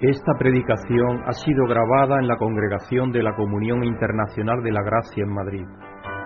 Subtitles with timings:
[0.00, 5.22] Esta predicación ha sido grabada en la Congregación de la Comunión Internacional de la Gracia
[5.22, 5.64] en Madrid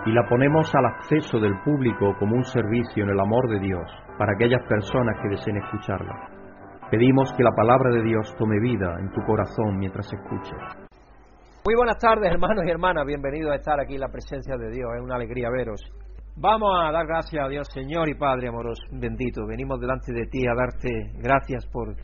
[0.07, 3.85] y la ponemos al acceso del público como un servicio en el amor de Dios
[4.17, 6.15] para aquellas personas que deseen escucharla.
[6.91, 10.89] Pedimos que la palabra de Dios tome vida en tu corazón mientras escuches.
[11.67, 13.05] Muy buenas tardes, hermanos y hermanas.
[13.05, 14.89] Bienvenidos a estar aquí en la presencia de Dios.
[14.97, 15.83] Es una alegría veros.
[16.37, 19.47] Vamos a dar gracias a Dios, Señor y Padre amoroso, bendito.
[19.47, 20.89] Venimos delante de ti a darte
[21.21, 21.95] gracias por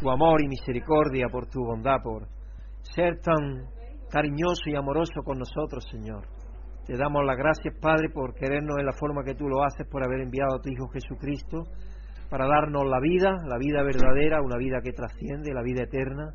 [0.00, 2.26] tu amor y misericordia, por tu bondad, por
[2.94, 3.68] ser tan
[4.10, 6.26] cariñoso y amoroso con nosotros, Señor.
[6.86, 10.02] Te damos las gracias, Padre, por querernos en la forma que tú lo haces, por
[10.02, 11.66] haber enviado a tu Hijo Jesucristo
[12.30, 16.32] para darnos la vida, la vida verdadera, una vida que trasciende, la vida eterna.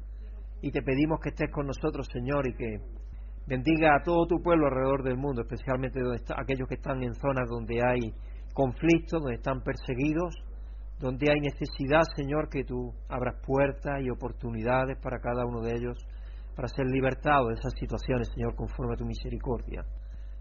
[0.62, 2.80] Y te pedimos que estés con nosotros, Señor, y que
[3.48, 6.02] bendiga a todo tu pueblo alrededor del mundo, especialmente
[6.36, 8.14] aquellos que están en zonas donde hay
[8.54, 10.36] conflictos, donde están perseguidos,
[11.00, 15.98] donde hay necesidad, Señor, que tú abras puertas y oportunidades para cada uno de ellos,
[16.56, 19.84] para ser libertados de esas situaciones, Señor, conforme a tu misericordia.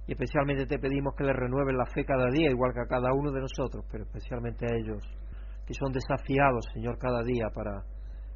[0.06, 3.12] Y especialmente te pedimos que les renueven la fe cada día, igual que a cada
[3.12, 5.02] uno de nosotros, pero especialmente a ellos,
[5.66, 7.82] que son desafiados, Señor, cada día para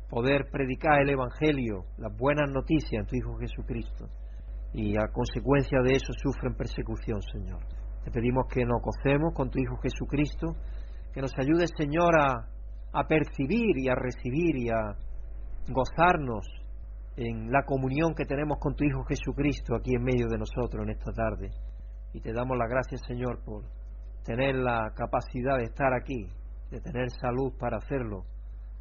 [0.08, 4.08] poder predicar el Evangelio, las buenas noticias en tu Hijo Jesucristo.
[4.72, 7.60] Y a consecuencia de eso sufren persecución, Señor.
[8.05, 10.56] Te pedimos que nos gocemos con tu Hijo Jesucristo,
[11.19, 14.94] que nos ayude, Señor, a, percibir y a recibir y a
[15.69, 16.47] gozarnos
[17.16, 20.91] en la comunión que tenemos con tu Hijo Jesucristo aquí en medio de nosotros en
[20.91, 21.50] esta tarde.
[22.12, 23.64] Y te damos las gracias, Señor, por
[24.22, 26.28] tener la capacidad de estar aquí,
[26.70, 28.22] de tener salud para hacerlo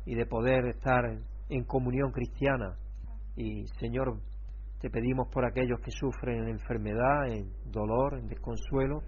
[0.06, 1.06] y de poder estar
[1.50, 2.78] en comunión cristiana.
[3.36, 4.20] Y, Señor,
[4.80, 9.02] te pedimos por aquellos que sufren en enfermedad, en dolor, en desconsuelo,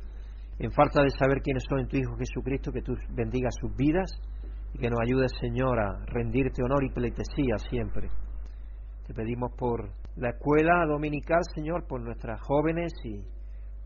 [0.60, 4.12] en falta de saber quiénes son en tu Hijo Jesucristo, que tú bendigas sus vidas
[4.74, 8.10] y que nos ayudes, Señor, a rendirte honor y pleitesía siempre.
[9.08, 13.24] Te pedimos por la escuela dominical, Señor, por nuestras jóvenes y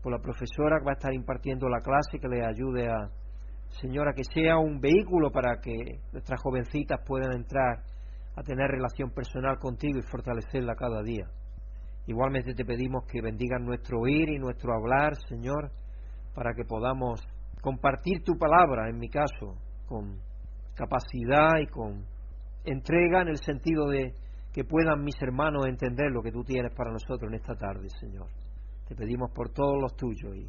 [0.02, 3.08] por la profesora que va a estar impartiendo la clase, que le ayude a,
[3.80, 7.82] Señora, que sea un vehículo para que nuestras jovencitas puedan entrar
[8.36, 11.26] a tener relación personal contigo y fortalecerla cada día.
[12.06, 15.70] Igualmente te pedimos que bendigas nuestro oír y nuestro hablar, Señor,
[16.34, 17.20] para que podamos
[17.62, 19.56] compartir tu palabra, en mi caso,
[19.86, 20.18] con
[20.74, 22.04] capacidad y con
[22.64, 24.12] entrega en el sentido de
[24.52, 28.28] que puedan mis hermanos entender lo que tú tienes para nosotros en esta tarde, Señor.
[28.88, 30.46] Te pedimos por todos los tuyos y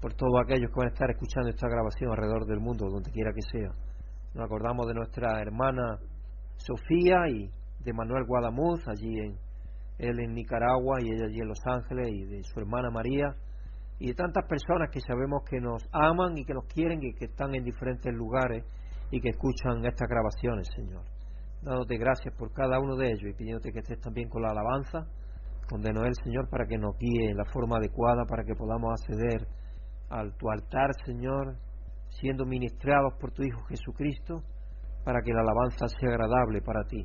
[0.00, 3.32] por todos aquellos que van a estar escuchando esta grabación alrededor del mundo, donde quiera
[3.32, 3.70] que sea.
[4.34, 5.98] Nos acordamos de nuestra hermana
[6.56, 7.50] Sofía y
[7.82, 9.36] de Manuel Guadamuz, allí en,
[9.98, 13.34] él en Nicaragua y ella allí en Los Ángeles, y de su hermana María
[14.00, 17.26] y de tantas personas que sabemos que nos aman y que nos quieren y que
[17.26, 18.64] están en diferentes lugares
[19.10, 21.04] y que escuchan estas grabaciones, Señor.
[21.62, 25.06] Dándote gracias por cada uno de ellos y pidiéndote que estés también con la alabanza,
[25.68, 25.92] con de
[26.24, 29.46] Señor, para que nos guíe en la forma adecuada, para que podamos acceder
[30.08, 31.56] al tu altar, Señor,
[32.08, 34.42] siendo ministrados por tu Hijo Jesucristo,
[35.04, 37.04] para que la alabanza sea agradable para ti.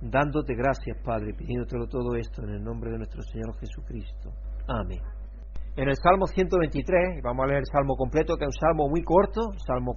[0.00, 4.32] Dándote gracias, Padre, pidiéndotelo todo esto en el nombre de nuestro Señor Jesucristo.
[4.66, 5.21] Amén.
[5.74, 9.02] En el Salmo 123, vamos a leer el Salmo completo, que es un salmo muy
[9.02, 9.96] corto, salmo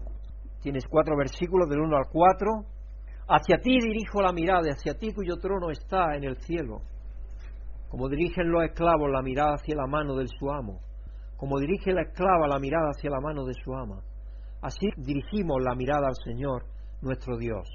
[0.61, 2.47] tienes cuatro versículos del 1 al 4.
[3.27, 6.79] Hacia ti dirijo la mirada, hacia ti cuyo trono está en el cielo.
[7.89, 10.79] Como dirigen los esclavos la mirada hacia la mano del su amo,
[11.35, 14.01] como dirige la esclava la mirada hacia la mano de su ama.
[14.61, 16.63] Así dirigimos la mirada al Señor,
[17.01, 17.67] nuestro Dios,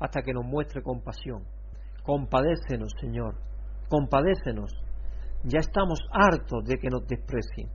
[0.00, 1.44] hasta que nos muestre compasión.
[2.02, 3.36] Compadécenos, Señor,
[3.88, 4.72] compadécenos
[5.46, 7.68] ya estamos hartos de que nos desprecien.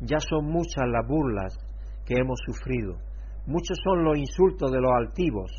[0.00, 1.56] Ya son muchas las burlas
[2.04, 2.96] que hemos sufrido.
[3.46, 5.52] Muchos son los insultos de los altivos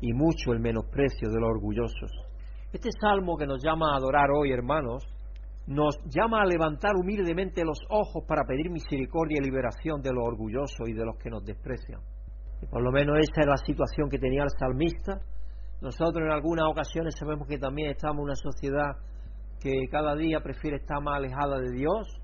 [0.00, 2.10] y mucho el menosprecio de los orgullosos.
[2.72, 5.04] Este salmo que nos llama a adorar hoy, hermanos,
[5.66, 10.88] nos llama a levantar humildemente los ojos para pedir misericordia y liberación de los orgullosos
[10.88, 12.00] y de los que nos desprecian.
[12.62, 15.20] Y por lo menos esa es la situación que tenía el salmista.
[15.82, 18.96] Nosotros en algunas ocasiones sabemos que también estamos en una sociedad
[19.64, 22.20] que cada día prefiere estar más alejada de Dios,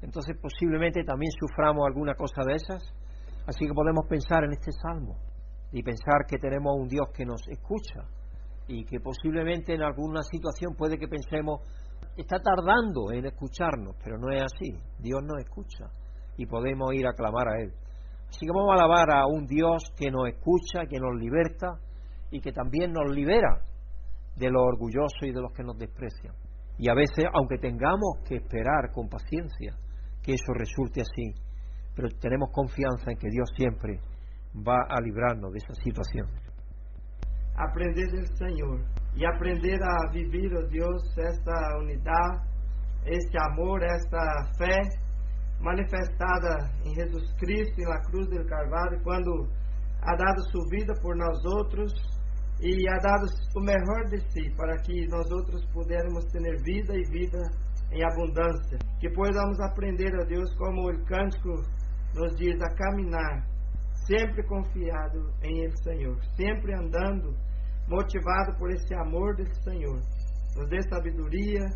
[0.00, 2.82] entonces posiblemente también suframos alguna cosa de esas.
[3.48, 5.16] Así que podemos pensar en este salmo
[5.72, 8.06] y pensar que tenemos un Dios que nos escucha
[8.68, 11.62] y que posiblemente en alguna situación puede que pensemos
[12.16, 14.78] está tardando en escucharnos, pero no es así.
[15.00, 15.90] Dios nos escucha
[16.36, 17.72] y podemos ir a clamar a Él.
[18.28, 21.76] Así que vamos a alabar a un Dios que nos escucha, que nos liberta
[22.30, 23.62] y que también nos libera
[24.36, 26.43] de los orgullosos y de los que nos desprecian.
[26.78, 29.76] Y a veces, aunque tengamos que esperar con paciencia
[30.22, 31.34] que eso resulte así,
[31.94, 34.00] pero tenemos confianza en que Dios siempre
[34.56, 36.26] va a librarnos de esa situación.
[37.56, 38.80] Aprended del Señor
[39.14, 42.42] e aprender a viver, ó Deus, esta unidade,
[43.06, 44.18] este amor, esta
[44.58, 44.80] fé
[45.60, 49.48] manifestada em Jesus Cristo, na cruz do Calvário, quando
[50.02, 51.92] ha dado sua vida por nós outros
[52.64, 57.04] e ha dado o melhor de si para que nós outros pudéssemos ter vida e
[57.10, 57.38] vida
[57.92, 58.78] em abundância.
[58.98, 61.50] Que possamos aprender a Deus como o cântico
[62.14, 63.44] nos diz a caminhar,
[64.06, 67.36] sempre confiado em Ele, Senhor, sempre andando
[67.86, 70.00] motivado por esse amor desse Senhor.
[70.56, 71.66] Nos dê sabedoria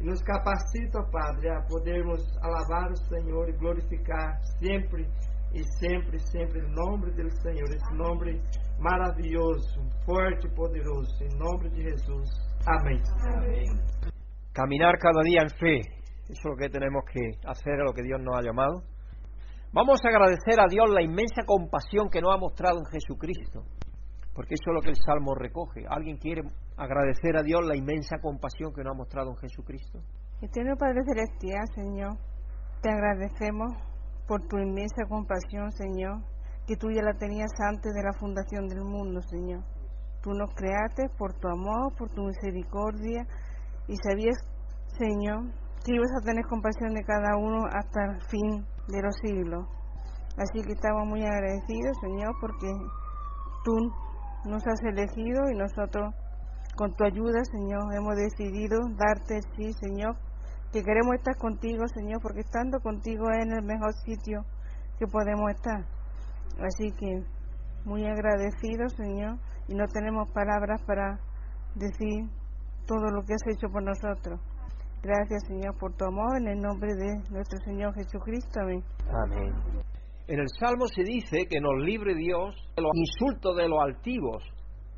[0.00, 5.06] e nos capacita, Padre, a podermos alabar o Senhor e glorificar sempre
[5.54, 8.42] e sempre, sempre o nome do Senhor, esse nome
[8.78, 12.30] maravilhoso, forte e poderoso, em nome de Jesus.
[12.66, 13.00] Amém.
[13.34, 13.64] Amém.
[14.52, 15.80] Caminar cada día en fe,
[16.28, 18.82] eso es lo que tenemos que hacer, a lo que Dios nos ha llamado.
[19.72, 23.64] Vamos a agradecer a Dios la inmensa compasión que nos ha mostrado en Jesucristo
[24.34, 25.86] porque eso es lo que el Salmo recoge.
[25.88, 26.42] ¿Alguien quiere
[26.76, 30.00] agradecer a Dios la inmensa compasión que nos ha mostrado en Jesucristo?
[30.42, 32.18] Eterno Padre Celestial, Señor,
[32.82, 33.72] te agradecemos
[34.26, 36.18] por tu inmensa compasión, Señor,
[36.66, 39.62] que tú ya la tenías antes de la fundación del mundo, Señor.
[40.22, 43.26] Tú nos creaste por tu amor, por tu misericordia,
[43.86, 44.38] y sabías,
[44.98, 45.44] Señor,
[45.84, 49.66] que ibas a tener compasión de cada uno hasta el fin de los siglos.
[50.36, 52.72] Así que estamos muy agradecidos, Señor, porque
[53.64, 53.92] tú
[54.46, 56.14] nos has elegido y nosotros,
[56.76, 60.16] con tu ayuda, Señor, hemos decidido darte sí, Señor,
[60.72, 64.44] que queremos estar contigo, Señor, porque estando contigo es en el mejor sitio
[64.98, 65.84] que podemos estar.
[66.60, 67.22] Así que
[67.84, 71.18] muy agradecidos, Señor, y no tenemos palabras para
[71.74, 72.28] decir
[72.86, 74.40] todo lo que has hecho por nosotros.
[75.02, 78.60] Gracias, Señor, por tu amor, en el nombre de nuestro Señor Jesucristo.
[78.60, 78.82] Amén.
[79.08, 79.52] Amén.
[80.26, 84.42] En el Salmo se dice que nos libre Dios de los insultos de los altivos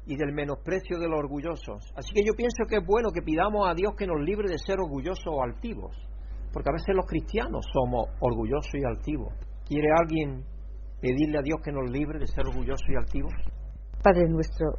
[0.06, 1.93] y del menosprecio de los orgullosos.
[1.97, 4.59] Así que yo pienso que es bueno que pidamos a Dios que nos libre de
[4.59, 5.97] ser orgullosos o altivos,
[6.52, 9.35] porque a veces los cristianos somos orgullosos y altivos.
[9.67, 10.44] ¿Quiere alguien
[11.00, 13.32] pedirle a Dios que nos libre de ser orgullosos y altivos?
[14.02, 14.75] Padre nuestro,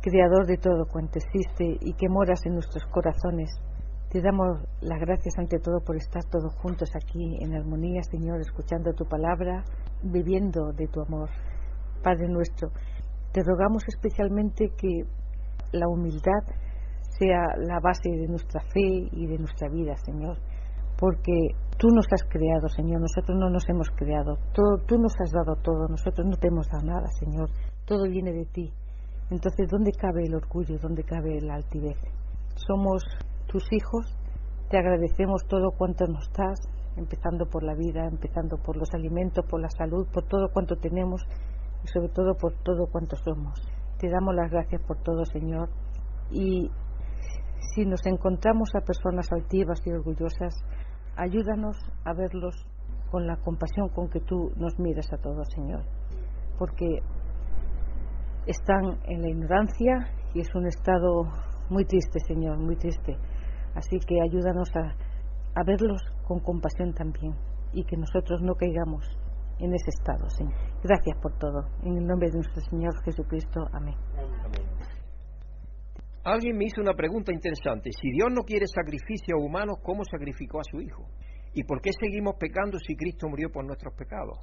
[0.00, 3.50] Creador de todo cuanto existe y que moras en nuestros corazones,
[4.10, 8.92] te damos las gracias ante todo por estar todos juntos aquí en armonía, Señor, escuchando
[8.92, 9.64] tu palabra,
[10.04, 11.28] viviendo de tu amor.
[12.00, 12.70] Padre nuestro,
[13.32, 15.02] te rogamos especialmente que
[15.72, 16.46] la humildad
[17.18, 20.38] sea la base de nuestra fe y de nuestra vida, Señor,
[20.96, 25.30] porque tú nos has creado, Señor, nosotros no nos hemos creado, todo, tú nos has
[25.30, 27.48] dado todo, nosotros no te hemos dado nada, Señor,
[27.86, 28.72] todo viene de ti.
[29.30, 30.78] Entonces, ¿dónde cabe el orgullo?
[30.78, 31.98] ¿Dónde cabe la altivez?
[32.56, 33.04] Somos
[33.46, 34.16] tus hijos,
[34.70, 36.58] te agradecemos todo cuanto nos das,
[36.96, 41.22] empezando por la vida, empezando por los alimentos, por la salud, por todo cuanto tenemos
[41.84, 43.60] y sobre todo por todo cuanto somos.
[43.98, 45.68] Te damos las gracias por todo, Señor.
[46.30, 46.70] Y
[47.74, 50.54] si nos encontramos a personas altivas y orgullosas,
[51.18, 52.54] ayúdanos a verlos
[53.10, 55.84] con la compasión con que tú nos miras a todos, Señor.
[56.58, 57.00] Porque
[58.46, 61.24] están en la ignorancia y es un estado
[61.70, 63.16] muy triste, Señor, muy triste.
[63.74, 64.94] Así que ayúdanos a,
[65.64, 67.34] verlos con compasión también
[67.72, 69.04] y que nosotros no caigamos
[69.58, 70.54] en ese estado, Señor.
[70.84, 71.66] Gracias por todo.
[71.82, 73.66] En el nombre de nuestro Señor Jesucristo.
[73.72, 73.96] Amén.
[76.24, 77.90] Alguien me hizo una pregunta interesante.
[77.90, 81.04] Si Dios no quiere sacrificios humanos, ¿cómo sacrificó a su Hijo?
[81.58, 84.38] ¿Y por qué seguimos pecando si Cristo murió por nuestros pecados?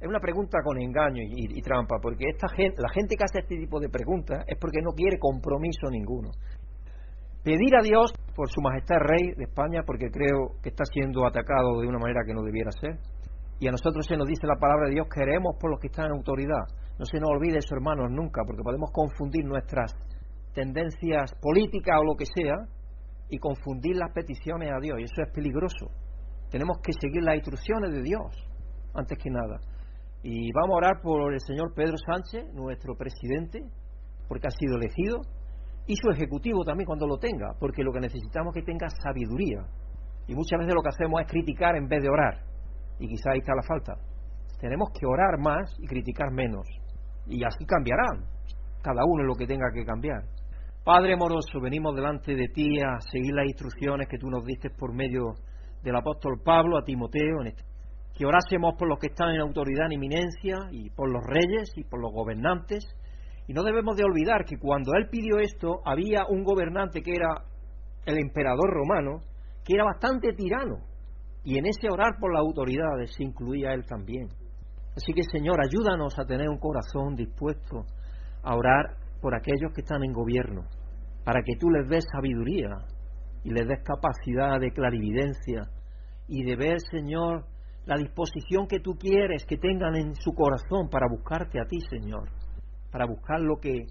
[0.00, 3.40] Es una pregunta con engaño y, y, trampa, porque esta gente, la gente que hace
[3.40, 6.30] este tipo de preguntas es porque no quiere compromiso ninguno
[7.44, 11.80] pedir a Dios por su majestad rey de España, porque creo que está siendo atacado
[11.80, 12.96] de una manera que no debiera ser.
[13.60, 16.06] Y a nosotros se nos dice la palabra de Dios, queremos por los que están
[16.06, 16.64] en autoridad.
[16.98, 19.92] No se nos olvide eso, hermanos, nunca, porque podemos confundir nuestras
[20.54, 22.56] tendencias políticas o lo que sea
[23.28, 24.98] y confundir las peticiones a Dios.
[25.00, 25.90] Y eso es peligroso.
[26.50, 28.30] Tenemos que seguir las instrucciones de Dios,
[28.94, 29.60] antes que nada.
[30.22, 33.60] Y vamos a orar por el señor Pedro Sánchez, nuestro presidente,
[34.28, 35.20] porque ha sido elegido
[35.86, 39.66] y su ejecutivo también cuando lo tenga, porque lo que necesitamos es que tenga sabiduría.
[40.28, 42.38] Y muchas veces lo que hacemos es criticar en vez de orar.
[42.98, 43.94] Y quizá ahí está la falta.
[44.60, 46.68] Tenemos que orar más y criticar menos.
[47.26, 48.24] Y así cambiarán,
[48.82, 50.22] cada uno lo que tenga que cambiar.
[50.84, 54.92] Padre amoroso, venimos delante de ti a seguir las instrucciones que tú nos diste por
[54.92, 55.34] medio
[55.82, 57.62] del apóstol Pablo a Timoteo, en este,
[58.16, 61.84] que orásemos por los que están en autoridad en eminencia y por los reyes y
[61.84, 62.84] por los gobernantes
[63.46, 67.44] y no debemos de olvidar que cuando él pidió esto, había un gobernante que era
[68.04, 69.22] el emperador romano,
[69.64, 70.78] que era bastante tirano.
[71.44, 74.28] Y en ese orar por las autoridades se incluía él también.
[74.96, 77.84] Así que Señor, ayúdanos a tener un corazón dispuesto
[78.42, 80.64] a orar por aquellos que están en gobierno,
[81.24, 82.76] para que tú les des sabiduría
[83.44, 85.62] y les des capacidad de clarividencia
[86.26, 87.46] y de ver, Señor,
[87.86, 92.30] la disposición que tú quieres que tengan en su corazón para buscarte a ti, Señor,
[92.90, 93.86] para buscar lo que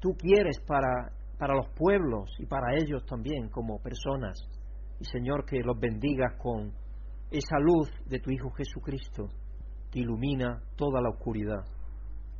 [0.00, 4.38] tú quieres para, para los pueblos y para ellos también como personas.
[5.00, 6.72] Y Señor, que los bendigas con
[7.30, 9.28] esa luz de tu Hijo Jesucristo
[9.90, 11.64] que ilumina toda la oscuridad.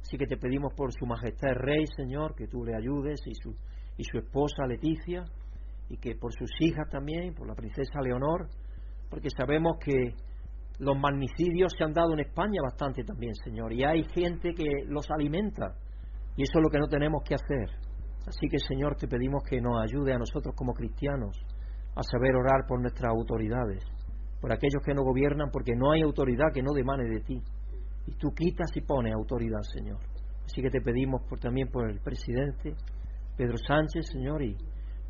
[0.05, 3.35] Así que te pedimos por su majestad el Rey, Señor, que tú le ayudes y
[3.35, 3.57] su,
[3.97, 5.25] y su esposa Leticia,
[5.89, 8.49] y que por sus hijas también, por la princesa Leonor,
[9.09, 10.15] porque sabemos que
[10.79, 15.11] los magnicidios se han dado en España bastante también, Señor, y hay gente que los
[15.11, 15.75] alimenta,
[16.37, 17.71] y eso es lo que no tenemos que hacer.
[18.27, 21.35] Así que, Señor, te pedimos que nos ayude a nosotros como cristianos
[21.97, 23.83] a saber orar por nuestras autoridades,
[24.41, 27.41] por aquellos que no gobiernan, porque no hay autoridad que no demane de ti.
[28.07, 29.99] Y tú quitas y pones autoridad, Señor.
[30.45, 32.75] Así que te pedimos por, también por el presidente
[33.37, 34.57] Pedro Sánchez, Señor, y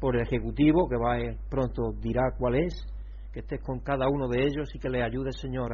[0.01, 1.17] por el Ejecutivo, que va
[1.49, 2.75] pronto dirá cuál es,
[3.33, 5.73] que estés con cada uno de ellos y que le ayude, Señor,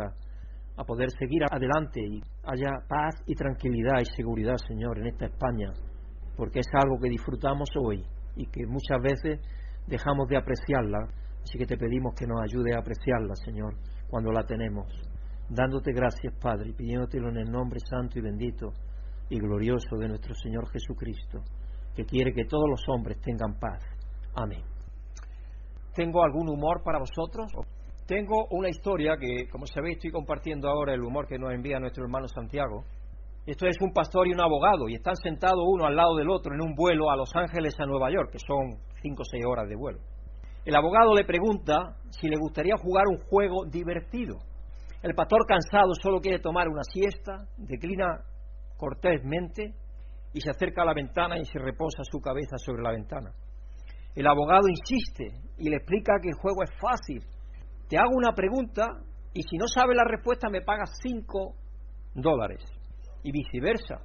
[0.76, 5.72] a poder seguir adelante y haya paz y tranquilidad y seguridad, Señor, en esta España,
[6.36, 9.40] porque es algo que disfrutamos hoy y que muchas veces
[9.86, 10.98] dejamos de apreciarla.
[11.42, 13.74] Así que te pedimos que nos ayude a apreciarla, Señor,
[14.08, 15.09] cuando la tenemos.
[15.50, 18.72] Dándote gracias, Padre, y pidiéndotelo en el nombre santo y bendito
[19.28, 21.40] y glorioso de nuestro Señor Jesucristo,
[21.96, 23.82] que quiere que todos los hombres tengan paz.
[24.36, 24.62] Amén.
[25.92, 27.50] ¿Tengo algún humor para vosotros?
[28.06, 32.04] Tengo una historia que, como sabéis, estoy compartiendo ahora el humor que nos envía nuestro
[32.04, 32.84] hermano Santiago.
[33.44, 36.54] Esto es un pastor y un abogado y están sentados uno al lado del otro
[36.54, 39.68] en un vuelo a Los Ángeles a Nueva York, que son cinco o seis horas
[39.68, 39.98] de vuelo.
[40.64, 44.38] El abogado le pregunta si le gustaría jugar un juego divertido.
[45.02, 48.22] El pastor cansado solo quiere tomar una siesta, declina
[48.76, 49.74] cortésmente
[50.34, 53.32] y se acerca a la ventana y se reposa su cabeza sobre la ventana.
[54.14, 57.24] El abogado insiste y le explica que el juego es fácil,
[57.88, 58.86] te hago una pregunta
[59.32, 61.54] y si no sabes la respuesta me pagas cinco
[62.14, 62.62] dólares
[63.22, 64.04] y viceversa.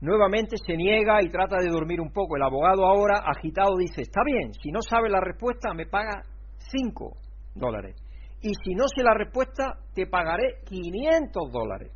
[0.00, 2.36] Nuevamente se niega y trata de dormir un poco.
[2.36, 6.22] El abogado ahora, agitado, dice, está bien, si no sabes la respuesta me paga
[6.70, 7.16] cinco
[7.54, 7.96] dólares.
[8.40, 11.92] Y si no sé la respuesta, te pagaré 500 dólares.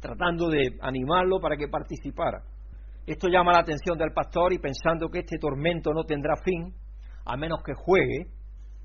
[0.00, 2.42] Tratando de animarlo para que participara.
[3.06, 6.72] Esto llama la atención del pastor y pensando que este tormento no tendrá fin,
[7.24, 8.30] a menos que juegue,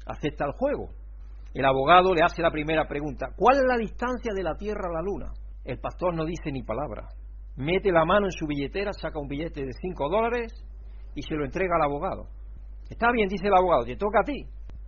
[0.05, 0.89] acepta el juego.
[1.53, 4.93] El abogado le hace la primera pregunta, ¿cuál es la distancia de la Tierra a
[4.93, 5.31] la Luna?
[5.63, 7.07] El pastor no dice ni palabra.
[7.55, 10.53] Mete la mano en su billetera, saca un billete de 5 dólares
[11.15, 12.27] y se lo entrega al abogado.
[12.89, 14.45] Está bien, dice el abogado, te toca a ti.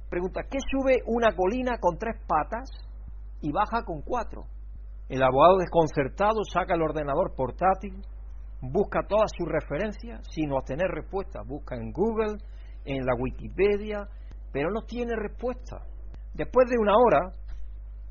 [0.09, 2.69] Pregunta, ¿qué sube una colina con tres patas
[3.41, 4.45] y baja con cuatro?
[5.09, 8.01] El abogado desconcertado saca el ordenador portátil,
[8.61, 11.41] busca todas sus referencias sin obtener respuesta.
[11.45, 12.37] Busca en Google,
[12.85, 14.07] en la Wikipedia,
[14.51, 15.77] pero no tiene respuesta.
[16.33, 17.33] Después de una hora,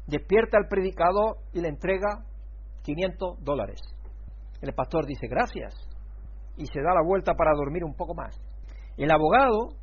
[0.07, 2.25] despierta el predicador y le entrega
[2.83, 3.81] 500 dólares.
[4.61, 5.75] El pastor dice gracias
[6.57, 8.41] y se da la vuelta para dormir un poco más.
[8.97, 9.77] El abogado,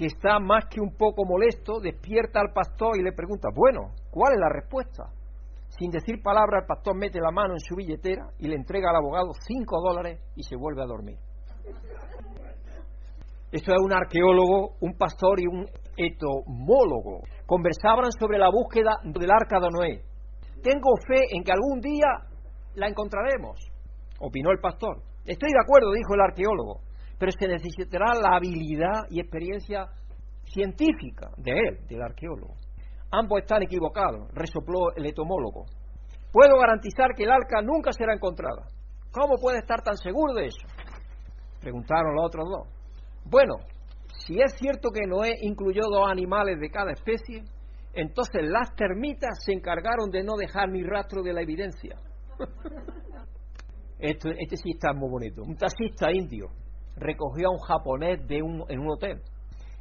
[0.00, 4.32] que está más que un poco molesto, despierta al pastor y le pregunta, bueno, ¿cuál
[4.32, 5.12] es la respuesta?
[5.68, 8.96] Sin decir palabra, el pastor mete la mano en su billetera y le entrega al
[8.96, 11.18] abogado 5 dólares y se vuelve a dormir.
[13.52, 15.66] Esto es un arqueólogo, un pastor y un
[15.98, 17.20] etomólogo.
[17.44, 20.02] Conversaban sobre la búsqueda del arca de Noé.
[20.62, 22.08] Tengo fe en que algún día
[22.76, 23.60] la encontraremos,
[24.18, 25.02] opinó el pastor.
[25.26, 26.80] Estoy de acuerdo, dijo el arqueólogo,
[27.20, 29.84] pero se necesitará la habilidad y experiencia
[30.44, 32.54] científica de él, del arqueólogo.
[33.12, 35.66] Ambos están equivocados, resopló el etomólogo.
[36.32, 38.66] Puedo garantizar que el arca nunca será encontrada.
[39.12, 40.66] ¿Cómo puede estar tan seguro de eso?
[41.60, 42.68] Preguntaron los otros dos.
[43.26, 43.56] Bueno,
[44.24, 47.44] si es cierto que Noé incluyó dos animales de cada especie,
[47.92, 51.96] entonces las termitas se encargaron de no dejar ni rastro de la evidencia.
[53.98, 55.42] este, este sí está muy bonito.
[55.42, 56.46] Un taxista indio
[56.96, 59.20] recogió a un japonés de un, en un hotel.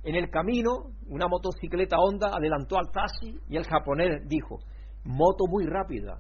[0.03, 4.59] En el camino, una motocicleta Honda adelantó al taxi y el japonés dijo,
[5.03, 6.17] moto muy rápida,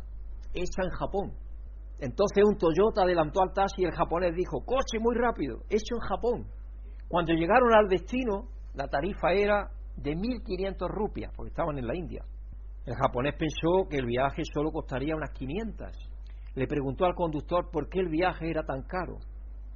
[0.53, 1.31] hecha en Japón.
[1.99, 6.07] Entonces un Toyota adelantó al taxi y el japonés dijo, coche muy rápido, hecho en
[6.07, 6.47] Japón.
[7.07, 12.23] Cuando llegaron al destino, la tarifa era de 1.500 rupias, porque estaban en la India.
[12.85, 15.87] El japonés pensó que el viaje solo costaría unas 500.
[16.55, 19.17] Le preguntó al conductor por qué el viaje era tan caro.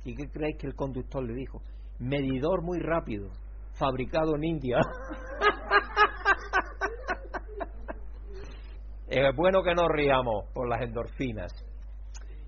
[0.06, 1.62] ¿Y qué creéis que el conductor le dijo?
[2.00, 3.30] Medidor muy rápido,
[3.74, 4.78] fabricado en India.
[9.08, 11.54] es bueno que nos riamos por las endorfinas.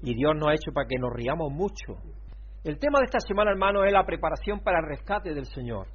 [0.02, 1.96] Y Dios nos ha hecho para que nos riamos mucho
[2.64, 5.88] El tema de esta semana, hermano, es la preparación para el rescate del Señor.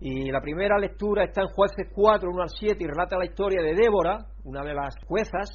[0.00, 3.62] Y la primera lectura está en Jueces 4, 1 al 7, y relata la historia
[3.62, 5.50] de Débora, una de las juezas,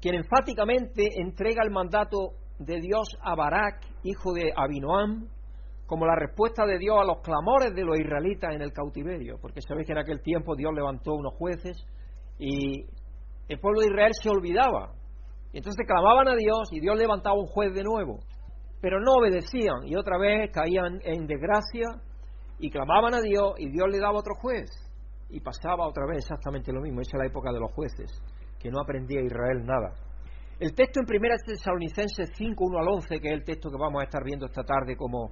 [0.00, 5.28] quien enfáticamente entrega el mandato de Dios a Barak, hijo de Abinoam,
[5.86, 9.60] como la respuesta de Dios a los clamores de los israelitas en el cautiverio, porque
[9.60, 11.76] sabéis que en aquel tiempo Dios levantó unos jueces
[12.38, 12.86] y
[13.48, 14.94] el pueblo de Israel se olvidaba.
[15.52, 18.20] Y entonces clamaban a Dios y Dios levantaba un juez de nuevo,
[18.80, 22.00] pero no obedecían y otra vez caían en desgracia
[22.58, 24.70] y clamaban a Dios y Dios le daba otro juez
[25.28, 27.00] y pasaba otra vez exactamente lo mismo.
[27.00, 28.10] Esa es la época de los jueces,
[28.58, 29.92] que no aprendía Israel nada.
[30.62, 34.00] El texto en 1 Tesalonicenses 5, 1 al 11, que es el texto que vamos
[34.00, 35.28] a estar viendo esta tarde como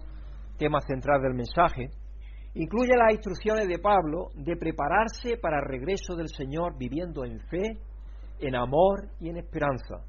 [0.59, 1.89] tema central del mensaje,
[2.55, 7.79] incluye las instrucciones de Pablo de prepararse para el regreso del Señor viviendo en fe,
[8.41, 10.03] en amor y en esperanza.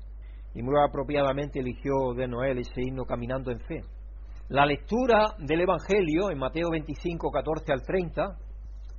[0.55, 3.81] Y muy apropiadamente eligió de Noel ese himno caminando en fe.
[4.49, 8.23] La lectura del Evangelio en Mateo 25, 14 al 30,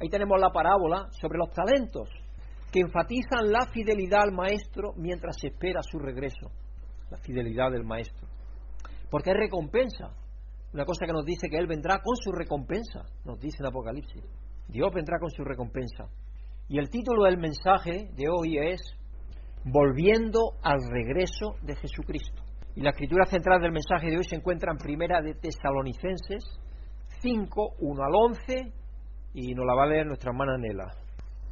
[0.01, 2.09] ahí tenemos la parábola sobre los talentos
[2.73, 6.51] que enfatizan la fidelidad al maestro mientras se espera su regreso.
[7.11, 8.27] La fidelidad del maestro.
[9.11, 10.17] Porque es recompensa.
[10.73, 14.25] Una cosa que nos dice que Él vendrá con su recompensa, nos dice en Apocalipsis.
[14.69, 16.09] Dios vendrá con su recompensa.
[16.67, 18.81] Y el título del mensaje de hoy es
[19.65, 22.43] Volviendo al regreso de Jesucristo.
[22.75, 26.59] Y la escritura central del mensaje de hoy se encuentra en Primera de Tesalonicenses
[27.21, 28.73] 5, 1 al 11,
[29.35, 31.02] y nos la va a leer nuestra hermana Nela.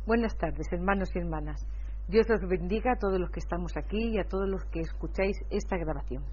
[0.06, 1.66] Buenas tardes, hermanos y hermanas.
[2.08, 5.36] Dios os bendiga a todos los que estamos aquí y a todos los que escucháis
[5.50, 6.24] esta grabación.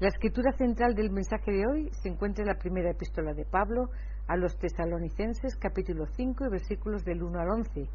[0.00, 3.90] La escritura central del mensaje de hoy se encuentra en la primera epístola de Pablo
[4.26, 7.90] a los tesalonicenses capítulo 5 y versículos del 1 al 11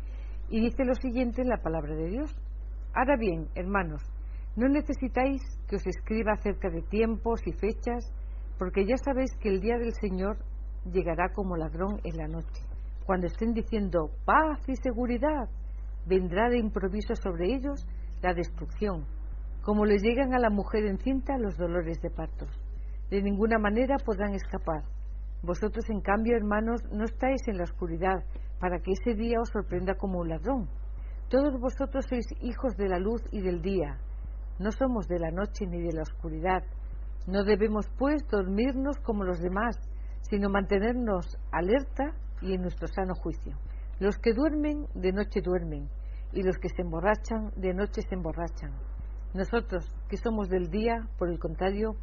[0.50, 2.40] y dice lo siguiente en la palabra de Dios.
[2.94, 4.04] Ahora bien, hermanos,
[4.56, 8.14] no necesitáis que os escriba acerca de tiempos y fechas,
[8.60, 10.38] porque ya sabéis que el día del Señor
[10.86, 12.73] llegará como ladrón en la noche.
[13.06, 15.50] Cuando estén diciendo paz y seguridad,
[16.06, 17.86] vendrá de improviso sobre ellos
[18.22, 19.06] la destrucción
[19.64, 22.46] como les llegan a la mujer encinta los dolores de parto.
[23.10, 24.84] De ninguna manera podrán escapar.
[25.42, 28.26] Vosotros, en cambio, hermanos, no estáis en la oscuridad,
[28.60, 30.68] para que ese día os sorprenda como un ladrón.
[31.30, 33.98] Todos vosotros sois hijos de la luz y del día.
[34.60, 36.64] No somos de la noche ni de la oscuridad.
[37.26, 39.78] No debemos, pues, dormirnos como los demás,
[40.22, 43.58] sino mantenernos alerta y en nuestro sano juicio.
[44.00, 45.90] Los que duermen, de noche duermen,
[46.34, 48.72] y los que se emborrachan, de noche se emborrachan.
[49.34, 51.96] Nosotros, que somos del día, por el contrario,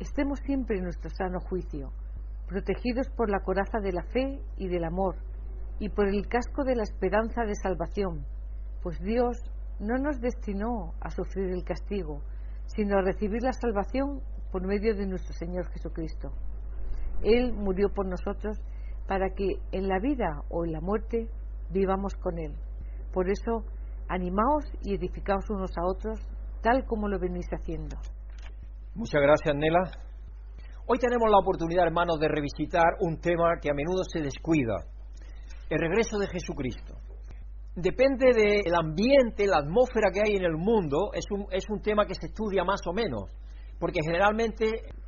[0.00, 1.92] estemos siempre en nuestro sano juicio,
[2.48, 5.16] protegidos por la coraza de la fe y del amor,
[5.78, 8.24] y por el casco de la esperanza de salvación,
[8.82, 9.36] pues Dios
[9.80, 12.22] no nos destinó a sufrir el castigo,
[12.66, 14.20] sino a recibir la salvación
[14.52, 16.32] por medio de nuestro Señor Jesucristo.
[17.22, 18.60] Él murió por nosotros
[19.06, 21.28] para que en la vida o en la muerte
[21.70, 22.54] vivamos con Él.
[23.12, 23.64] Por eso,
[24.08, 26.20] animaos y edificaos unos a otros
[26.62, 27.96] tal como lo venís haciendo.
[28.94, 29.90] Muchas gracias, Nela.
[30.86, 34.76] Hoy tenemos la oportunidad, hermanos, de revisitar un tema que a menudo se descuida,
[35.68, 36.94] el regreso de Jesucristo.
[37.74, 42.06] Depende del ambiente, la atmósfera que hay en el mundo, es un, es un tema
[42.06, 43.30] que se estudia más o menos,
[43.80, 44.66] porque generalmente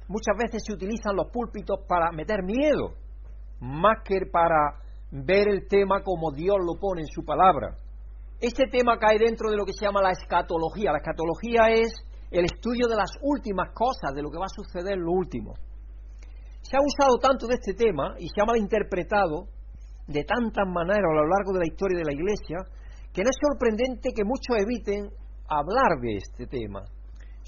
[0.09, 2.95] muchas veces se utilizan los púlpitos para meter miedo,
[3.61, 7.77] más que para ver el tema como Dios lo pone en su palabra.
[8.41, 10.93] Este tema cae dentro de lo que se llama la escatología.
[10.93, 11.95] La escatología es
[12.31, 15.55] el estudio de las últimas cosas, de lo que va a suceder en lo último.
[16.61, 19.47] Se ha usado tanto de este tema y se ha malinterpretado
[20.07, 22.59] de tantas maneras a lo largo de la historia de la Iglesia
[23.13, 25.09] que no es sorprendente que muchos eviten
[25.49, 26.85] hablar de este tema.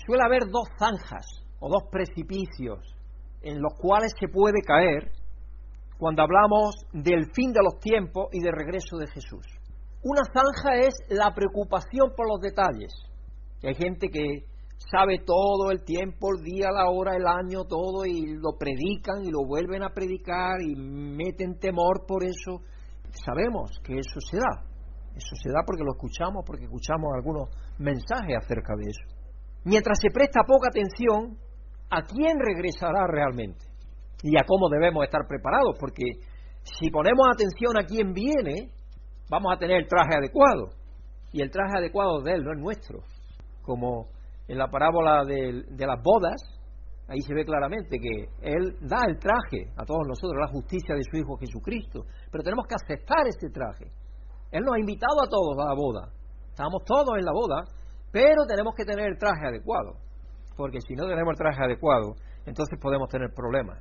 [0.06, 1.26] Suele haber dos zanjas
[1.60, 2.78] o dos precipicios
[3.42, 5.10] en los cuales se puede caer
[5.98, 9.44] cuando hablamos del fin de los tiempos y del regreso de Jesús.
[10.02, 12.94] Una zanja es la preocupación por los detalles.
[13.64, 14.44] Hay gente que
[14.92, 19.30] sabe todo el tiempo, el día, la hora, el año, todo, y lo predican y
[19.30, 22.62] lo vuelven a predicar y meten temor por eso.
[23.10, 24.64] Sabemos que eso se da.
[25.16, 29.02] Eso se da porque lo escuchamos, porque escuchamos algunos mensajes acerca de eso.
[29.64, 31.36] Mientras se presta poca atención
[31.90, 33.67] a quién regresará realmente
[34.22, 36.04] y a cómo debemos estar preparados, porque
[36.62, 38.72] si ponemos atención a quién viene,
[39.30, 40.70] vamos a tener el traje adecuado.
[41.32, 43.00] Y el traje adecuado de Él no es nuestro.
[43.62, 44.08] Como
[44.48, 46.40] en la parábola de, de las bodas,
[47.06, 51.02] ahí se ve claramente que Él da el traje a todos nosotros, la justicia de
[51.04, 52.04] su Hijo Jesucristo.
[52.30, 53.92] Pero tenemos que aceptar ese traje.
[54.50, 56.08] Él nos ha invitado a todos a la boda.
[56.48, 57.64] Estamos todos en la boda,
[58.10, 59.92] pero tenemos que tener el traje adecuado.
[60.56, 62.14] Porque si no tenemos el traje adecuado,
[62.46, 63.78] entonces podemos tener problemas.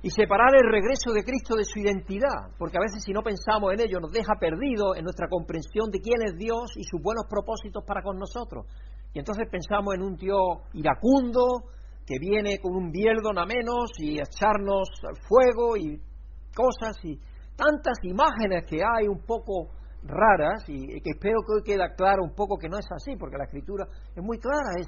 [0.00, 3.72] Y separar el regreso de Cristo de su identidad, porque a veces si no pensamos
[3.72, 7.24] en ello nos deja perdidos en nuestra comprensión de quién es Dios y sus buenos
[7.28, 8.66] propósitos para con nosotros.
[9.12, 11.64] Y entonces pensamos en un Dios iracundo
[12.06, 16.00] que viene con un bieldo a menos y echarnos al fuego y
[16.54, 17.18] cosas y
[17.56, 19.70] tantas imágenes que hay un poco
[20.04, 23.36] raras y que espero que hoy quede claro un poco que no es así, porque
[23.36, 23.84] la escritura
[24.14, 24.86] es muy clara, es,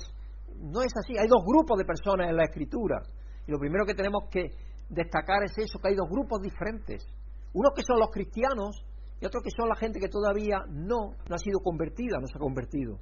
[0.57, 1.18] no es así.
[1.18, 3.03] Hay dos grupos de personas en la escritura
[3.46, 4.49] y lo primero que tenemos que
[4.90, 7.07] destacar es eso, que hay dos grupos diferentes.
[7.55, 8.85] Unos que son los cristianos
[9.20, 12.37] y otros que son la gente que todavía no, no ha sido convertida, no se
[12.37, 12.98] ha convertido.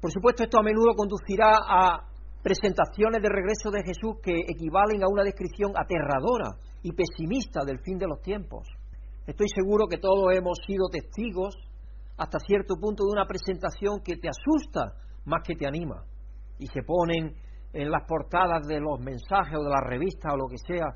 [0.00, 2.08] Por supuesto, esto a menudo conducirá a
[2.42, 7.98] presentaciones de regreso de Jesús que equivalen a una descripción aterradora y pesimista del fin
[7.98, 8.66] de los tiempos.
[9.26, 11.54] Estoy seguro que todos hemos sido testigos
[12.16, 14.94] hasta cierto punto de una presentación que te asusta
[15.24, 16.04] más que te anima.
[16.58, 17.36] Y se ponen
[17.72, 20.86] en las portadas de los mensajes o de las revistas o lo que sea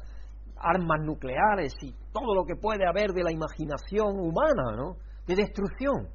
[0.58, 4.96] armas nucleares y todo lo que puede haber de la imaginación humana, ¿no?
[5.26, 6.08] De destrucción.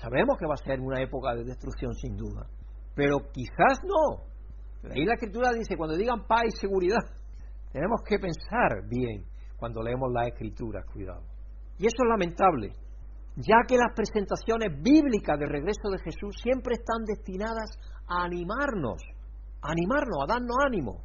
[0.00, 2.46] sabemos que va a ser una época de destrucción sin duda,
[2.94, 4.24] pero quizás no.
[4.90, 7.04] Ahí la escritura dice, cuando digan paz y seguridad,
[7.72, 9.24] tenemos que pensar bien
[9.58, 11.22] cuando leemos las escrituras, cuidado.
[11.78, 12.72] Y eso es lamentable,
[13.36, 17.70] ya que las presentaciones bíblicas de regreso de Jesús siempre están destinadas
[18.08, 19.00] a animarnos,
[19.62, 21.04] animarnos, a darnos ánimo,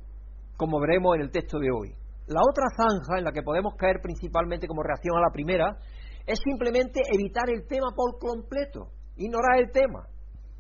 [0.58, 1.94] como veremos en el texto de hoy.
[2.28, 5.78] La otra zanja en la que podemos caer principalmente como reacción a la primera
[6.26, 10.08] es simplemente evitar el tema por completo, ignorar el tema,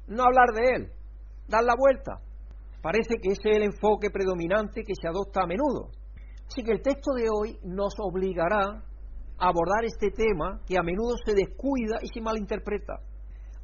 [0.07, 0.91] no hablar de él,
[1.47, 2.21] dar la vuelta.
[2.81, 5.89] Parece que ese es el enfoque predominante que se adopta a menudo.
[6.47, 8.83] Así que el texto de hoy nos obligará
[9.37, 12.99] a abordar este tema que a menudo se descuida y se malinterpreta.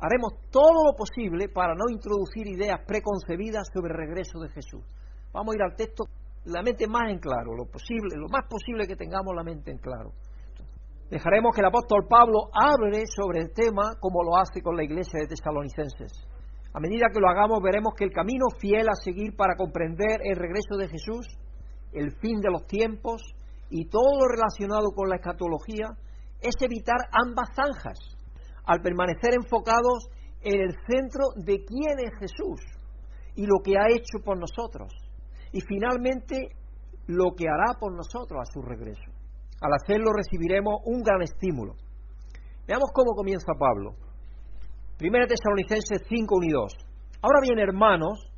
[0.01, 4.83] Haremos todo lo posible para no introducir ideas preconcebidas sobre el regreso de Jesús.
[5.31, 6.05] Vamos a ir al texto
[6.45, 9.77] la mente más en claro, lo posible, lo más posible que tengamos la mente en
[9.77, 10.11] claro.
[11.11, 15.19] Dejaremos que el apóstol Pablo hable sobre el tema como lo hace con la iglesia
[15.19, 16.11] de Tesalonicenses.
[16.73, 20.35] A medida que lo hagamos veremos que el camino fiel a seguir para comprender el
[20.35, 21.27] regreso de Jesús
[21.91, 23.21] el fin de los tiempos
[23.69, 25.89] y todo lo relacionado con la escatología
[26.41, 27.99] es evitar ambas zanjas,
[28.65, 30.09] al permanecer enfocados
[30.41, 32.61] en el centro de quién es Jesús
[33.35, 34.91] y lo que ha hecho por nosotros,
[35.51, 36.49] y finalmente
[37.07, 39.11] lo que hará por nosotros a su regreso.
[39.61, 41.75] Al hacerlo recibiremos un gran estímulo.
[42.67, 43.95] Veamos cómo comienza Pablo.
[44.97, 46.73] Primera Tesalonicenses 5, 1 y 2.
[47.21, 48.31] Ahora bien, hermanos,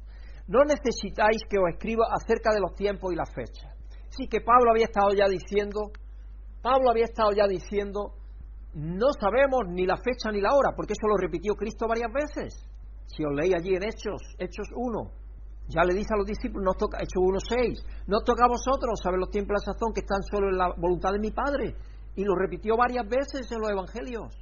[0.48, 3.72] no necesitáis que os escriba acerca de los tiempos y las fechas.
[4.10, 5.92] Sí que Pablo había estado ya diciendo,
[6.62, 8.14] Pablo había estado ya diciendo,
[8.74, 12.70] no sabemos ni la fecha ni la hora, porque eso lo repitió Cristo varias veces.
[13.08, 15.12] Si os leí allí en Hechos, Hechos 1,
[15.70, 19.00] ya le dice a los discípulos, nos toca, Hechos 1, 6, no toca a vosotros
[19.02, 21.76] saber los tiempos de la sazón que están solo en la voluntad de mi Padre.
[22.16, 24.36] Y lo repitió varias veces en los evangelios.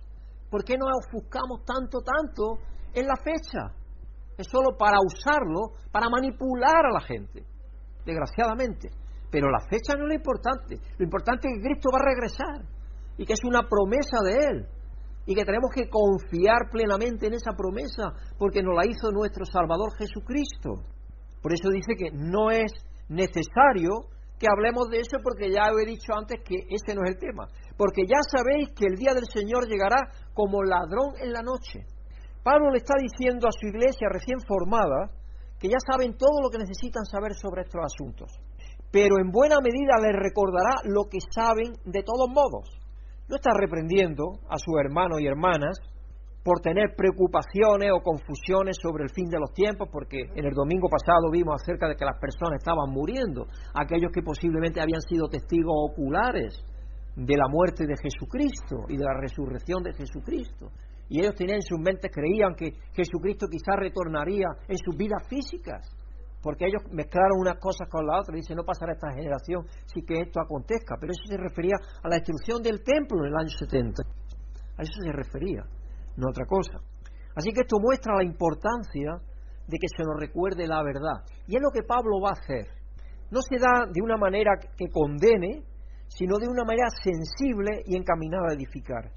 [0.50, 2.60] ¿Por qué nos ofuscamos tanto, tanto
[2.94, 3.76] en la fecha?
[4.38, 7.44] es solo para usarlo, para manipular a la gente,
[8.06, 8.90] desgraciadamente.
[9.30, 12.81] Pero la fecha no es lo importante, lo importante es que Cristo va a regresar
[13.22, 14.66] y que es una promesa de Él
[15.28, 19.94] y que tenemos que confiar plenamente en esa promesa porque nos la hizo nuestro Salvador
[19.96, 20.82] Jesucristo.
[21.40, 22.74] Por eso dice que no es
[23.10, 27.20] necesario que hablemos de eso porque ya he dicho antes que ese no es el
[27.20, 27.46] tema.
[27.78, 31.86] Porque ya sabéis que el día del Señor llegará como ladrón en la noche.
[32.42, 35.14] Pablo le está diciendo a su iglesia recién formada
[35.60, 38.34] que ya saben todo lo que necesitan saber sobre estos asuntos,
[38.90, 42.81] pero en buena medida les recordará lo que saben de todos modos.
[43.32, 45.80] No está reprendiendo a sus hermanos y hermanas
[46.44, 50.90] por tener preocupaciones o confusiones sobre el fin de los tiempos, porque en el domingo
[50.90, 55.72] pasado vimos acerca de que las personas estaban muriendo, aquellos que posiblemente habían sido testigos
[55.72, 56.60] oculares
[57.16, 60.68] de la muerte de Jesucristo y de la resurrección de Jesucristo.
[61.08, 65.88] Y ellos tenían en sus mentes, creían que Jesucristo quizás retornaría en sus vidas físicas,
[66.42, 70.02] porque ellos mezclaron unas cosas con la otra y dicen, no pasará esta generación si
[70.04, 73.50] que esto acontezca, pero eso se refería a la destrucción del templo en el año
[73.50, 75.64] 70, a eso se refería,
[76.18, 76.80] no a otra cosa.
[77.36, 79.22] Así que esto muestra la importancia
[79.68, 82.68] de que se nos recuerde la verdad, y es lo que Pablo va a hacer.
[83.30, 85.64] No se da de una manera que condene,
[86.08, 89.12] sino de una manera sensible y encaminada a edificar.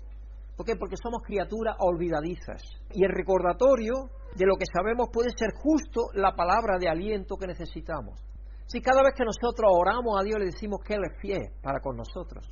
[0.56, 0.76] ¿Por qué?
[0.76, 2.62] Porque somos criaturas olvidadizas.
[2.92, 3.92] Y el recordatorio
[4.34, 8.20] de lo que sabemos puede ser justo la palabra de aliento que necesitamos.
[8.66, 11.80] Si cada vez que nosotros oramos a Dios le decimos que Él es fiel para
[11.80, 12.44] con nosotros,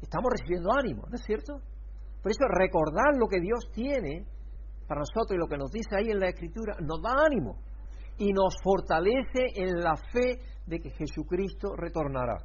[0.00, 1.60] estamos recibiendo ánimo, ¿no es cierto?
[2.22, 4.26] Por eso recordar lo que Dios tiene
[4.86, 7.58] para nosotros y lo que nos dice ahí en la Escritura nos da ánimo
[8.18, 12.36] y nos fortalece en la fe de que Jesucristo retornará.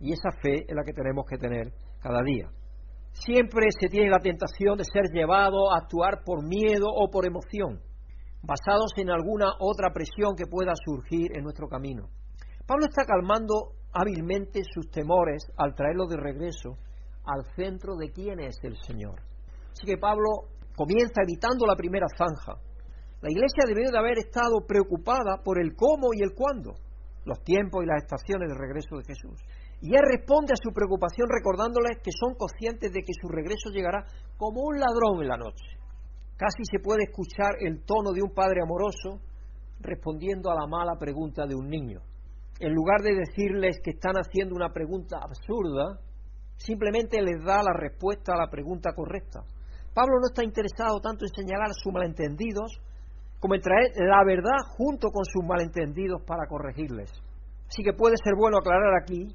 [0.00, 2.50] Y esa fe es la que tenemos que tener cada día.
[3.12, 7.80] Siempre se tiene la tentación de ser llevado a actuar por miedo o por emoción,
[8.46, 12.08] basados en alguna otra presión que pueda surgir en nuestro camino.
[12.66, 16.78] Pablo está calmando hábilmente sus temores al traerlo de regreso
[17.26, 19.20] al centro de quién es el Señor.
[19.72, 22.54] Así que Pablo comienza evitando la primera zanja.
[23.20, 26.74] La iglesia debió de haber estado preocupada por el cómo y el cuándo,
[27.24, 29.42] los tiempos y las estaciones de regreso de Jesús.
[29.80, 34.06] Y él responde a su preocupación recordándoles que son conscientes de que su regreso llegará
[34.38, 35.75] como un ladrón en la noche.
[36.36, 39.20] Casi se puede escuchar el tono de un padre amoroso
[39.80, 42.00] respondiendo a la mala pregunta de un niño.
[42.60, 45.98] En lugar de decirles que están haciendo una pregunta absurda,
[46.56, 49.40] simplemente les da la respuesta a la pregunta correcta.
[49.94, 52.80] Pablo no está interesado tanto en señalar sus malentendidos
[53.40, 57.10] como en traer la verdad junto con sus malentendidos para corregirles.
[57.68, 59.34] Así que puede ser bueno aclarar aquí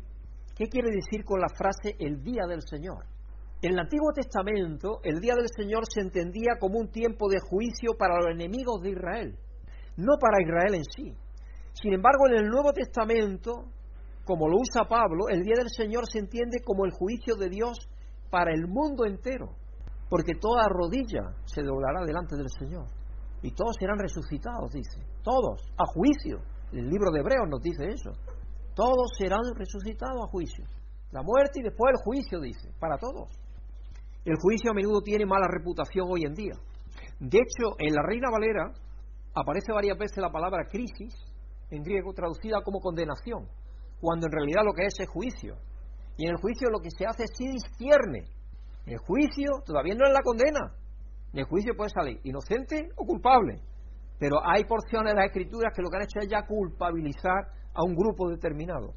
[0.56, 3.11] qué quiere decir con la frase el día del Señor.
[3.62, 7.94] En el Antiguo Testamento, el día del Señor se entendía como un tiempo de juicio
[7.96, 9.38] para los enemigos de Israel,
[9.98, 11.14] no para Israel en sí.
[11.74, 13.66] Sin embargo, en el Nuevo Testamento,
[14.26, 17.78] como lo usa Pablo, el día del Señor se entiende como el juicio de Dios
[18.32, 19.54] para el mundo entero,
[20.10, 22.88] porque toda rodilla se doblará delante del Señor
[23.44, 26.40] y todos serán resucitados, dice, todos, a juicio.
[26.72, 28.12] El libro de Hebreos nos dice eso.
[28.76, 30.66] Todos serán resucitados a juicio.
[31.12, 33.41] La muerte y después el juicio, dice, para todos.
[34.26, 36.54] El juicio a menudo tiene mala reputación hoy en día.
[37.20, 38.72] De hecho, en la Reina Valera
[39.34, 41.14] aparece varias veces la palabra crisis,
[41.70, 43.48] en griego, traducida como condenación
[44.02, 45.56] cuando en realidad lo que es es juicio.
[46.18, 48.26] Y en el juicio lo que se hace es se discierne.
[48.86, 50.74] El juicio todavía no es la condena.
[51.32, 53.62] En el juicio puede salir inocente o culpable.
[54.20, 57.84] Pero hay porciones de las escrituras que lo que han hecho es ya culpabilizar a
[57.86, 58.94] un grupo determinado.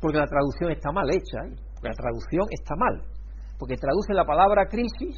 [0.00, 1.38] Porque la traducción está mal hecha.
[1.46, 1.54] ¿eh?
[1.82, 3.04] La traducción está mal.
[3.58, 5.16] Porque traduce la palabra crisis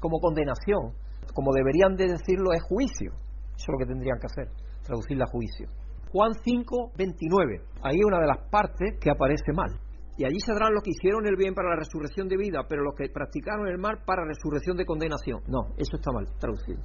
[0.00, 0.94] como condenación.
[1.34, 3.12] Como deberían de decirlo es juicio.
[3.56, 4.48] Eso es lo que tendrían que hacer,
[4.84, 5.68] traducirla a juicio.
[6.10, 7.60] Juan 5, 29.
[7.82, 9.70] Ahí es una de las partes que aparece mal.
[10.18, 12.94] Y allí saldrán los que hicieron el bien para la resurrección de vida, pero los
[12.94, 15.40] que practicaron el mal para resurrección de condenación.
[15.48, 16.82] No, eso está mal traducido.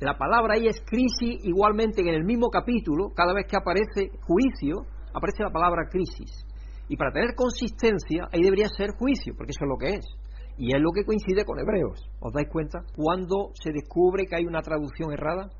[0.00, 4.86] La palabra ahí es crisis, igualmente en el mismo capítulo, cada vez que aparece juicio,
[5.14, 6.44] aparece la palabra crisis.
[6.88, 10.04] Y para tener consistencia, ahí debería ser juicio, porque eso es lo que es.
[10.56, 12.08] Y es lo que coincide con Hebreos.
[12.20, 12.80] ¿Os dais cuenta?
[12.96, 15.50] Cuando se descubre que hay una traducción errada,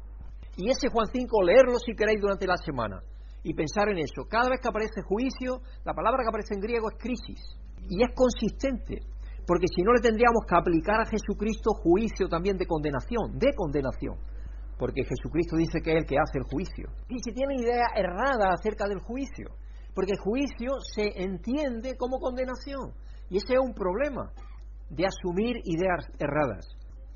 [0.57, 3.03] y ese Juan 5, leerlo si queréis durante la semana
[3.43, 4.25] y pensar en eso.
[4.29, 7.43] Cada vez que aparece juicio, la palabra que aparece en griego es crisis.
[7.91, 9.03] Y es consistente,
[9.47, 14.17] porque si no le tendríamos que aplicar a Jesucristo juicio también de condenación, de condenación.
[14.79, 16.89] Porque Jesucristo dice que es el que hace el juicio.
[17.09, 19.51] Y si tienen idea errada acerca del juicio,
[19.95, 22.95] porque el juicio se entiende como condenación.
[23.29, 24.33] Y ese es un problema
[24.91, 26.67] de asumir ideas erradas.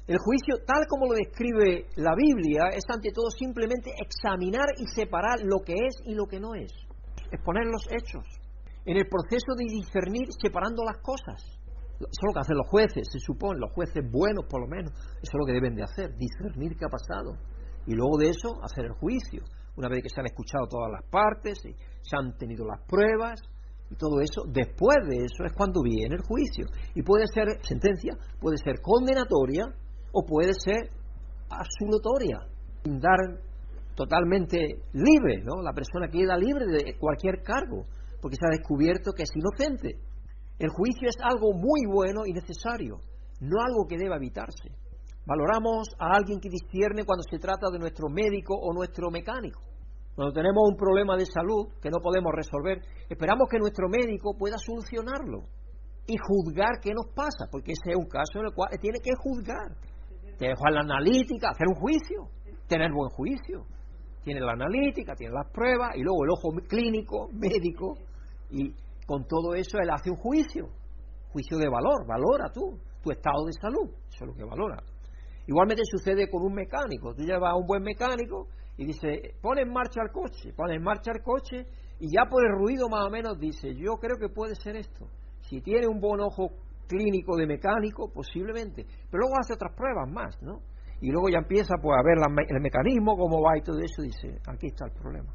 [0.09, 5.40] El juicio, tal como lo describe la Biblia, es ante todo simplemente examinar y separar
[5.44, 6.72] lo que es y lo que no es.
[7.31, 8.24] Exponer los hechos.
[8.87, 11.44] En el proceso de discernir, separando las cosas.
[12.00, 14.92] Eso es lo que hacen los jueces, se supone, los jueces buenos por lo menos.
[15.20, 17.37] Eso es lo que deben de hacer, discernir qué ha pasado.
[17.85, 19.42] Y luego de eso, hacer el juicio.
[19.76, 23.42] Una vez que se han escuchado todas las partes, y se han tenido las pruebas,
[23.90, 26.66] y todo eso, después de eso es cuando viene el juicio.
[26.94, 29.64] Y puede ser sentencia, puede ser condenatoria,
[30.12, 30.90] o puede ser
[31.51, 32.38] absolutoria,
[32.85, 33.40] dar
[33.94, 34.59] totalmente
[34.92, 35.62] libre, ¿no?
[35.62, 37.85] La persona queda libre de cualquier cargo,
[38.20, 39.98] porque se ha descubierto que es inocente.
[40.59, 42.98] El juicio es algo muy bueno y necesario,
[43.40, 44.70] no algo que deba evitarse.
[45.27, 49.61] Valoramos a alguien que discierne cuando se trata de nuestro médico o nuestro mecánico.
[50.18, 54.59] Cuando tenemos un problema de salud que no podemos resolver, esperamos que nuestro médico pueda
[54.59, 55.44] solucionarlo
[56.09, 59.14] y juzgar qué nos pasa, porque ese es un caso en el cual tiene que
[59.14, 59.78] juzgar.
[60.40, 62.26] Dejo a la analítica, hacer un juicio,
[62.66, 63.62] tener buen juicio.
[64.24, 67.94] Tiene la analítica, tiene las pruebas y luego el ojo clínico, médico,
[68.50, 68.74] y
[69.07, 70.66] con todo eso él hace un juicio,
[71.31, 74.83] juicio de valor, valora tú tu estado de salud, eso es lo que valora.
[75.46, 79.72] Igualmente sucede con un mecánico, tú llevas a un buen mecánico y dice, pone en
[79.72, 81.66] marcha el coche, pone en marcha el coche
[81.98, 85.06] y ya por el ruido más o menos dice, yo creo que puede ser esto.
[85.40, 86.50] Si tiene un buen ojo
[86.86, 90.60] clínico de mecánico, posiblemente, pero luego hace otras pruebas más, ¿no?
[91.00, 94.06] Y luego ya empieza pues, a ver el mecanismo, cómo va y todo eso, y
[94.06, 95.32] dice, aquí está el problema.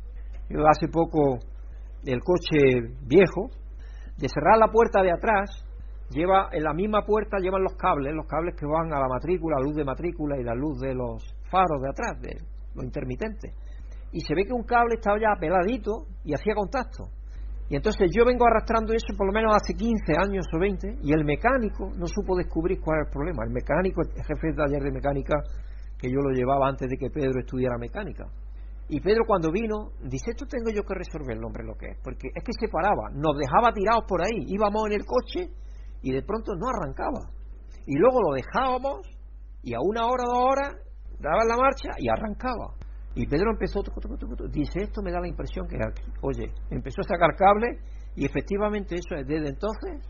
[0.50, 1.40] Yo hace poco,
[2.06, 3.50] el coche viejo,
[4.18, 5.66] de cerrar la puerta de atrás,
[6.12, 9.58] lleva en la misma puerta llevan los cables, los cables que van a la matrícula,
[9.60, 13.54] la luz de matrícula y la luz de los faros de atrás, de los intermitentes.
[14.12, 17.10] Y se ve que un cable estaba ya peladito y hacía contacto.
[17.70, 21.14] Y entonces yo vengo arrastrando eso por lo menos hace 15 años o 20 y
[21.14, 23.44] el mecánico no supo descubrir cuál era el problema.
[23.46, 25.36] El mecánico, el jefe de taller de mecánica,
[25.98, 28.26] que yo lo llevaba antes de que Pedro estudiara mecánica.
[28.90, 31.98] Y Pedro cuando vino, dice, esto tengo yo que resolver, hombre, lo que es.
[32.04, 35.50] Porque es que se paraba, nos dejaba tirados por ahí, íbamos en el coche
[36.02, 37.32] y de pronto no arrancaba.
[37.88, 39.08] Y luego lo dejábamos
[39.64, 40.76] y a una hora, dos horas,
[41.24, 42.76] daba la marcha y arrancaba.
[43.16, 43.82] Y Pedro empezó,
[44.50, 45.78] dice, esto me da la impresión que,
[46.22, 47.80] oye, empezó a sacar cable
[48.16, 50.02] y efectivamente eso desde entonces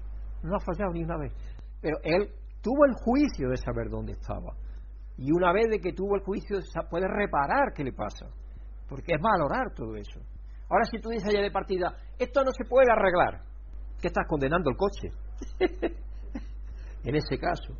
[0.41, 1.33] no ha fallado ni una vez.
[1.81, 2.29] Pero él
[2.61, 4.55] tuvo el juicio de saber dónde estaba.
[5.17, 6.57] Y una vez de que tuvo el juicio,
[6.89, 8.25] puede reparar qué le pasa.
[8.87, 10.19] Porque es valorar todo eso.
[10.69, 13.43] Ahora si tú dices allá de partida, esto no se puede arreglar,
[14.01, 15.09] ¿qué estás condenando el coche?
[17.03, 17.73] en ese caso.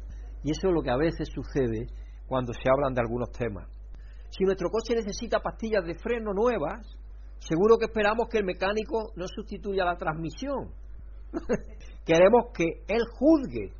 [0.44, 1.88] Y eso es lo que a veces sucede
[2.28, 3.70] cuando se hablan de algunos temas.
[4.30, 6.88] Si nuestro coche necesita pastillas de freno nuevas,
[7.38, 10.72] seguro que esperamos que el mecánico no sustituya la transmisión.
[12.06, 13.72] Queremos que él juzgue,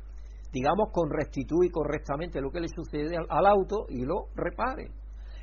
[0.52, 4.90] digamos, con rectitud correctamente lo que le sucede al, auto y lo repare.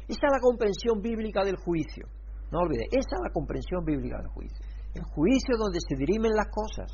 [0.07, 2.07] Esa es la comprensión bíblica del juicio.
[2.51, 4.65] No olvide, esa es la comprensión bíblica del juicio.
[4.93, 6.91] El juicio donde se dirimen las cosas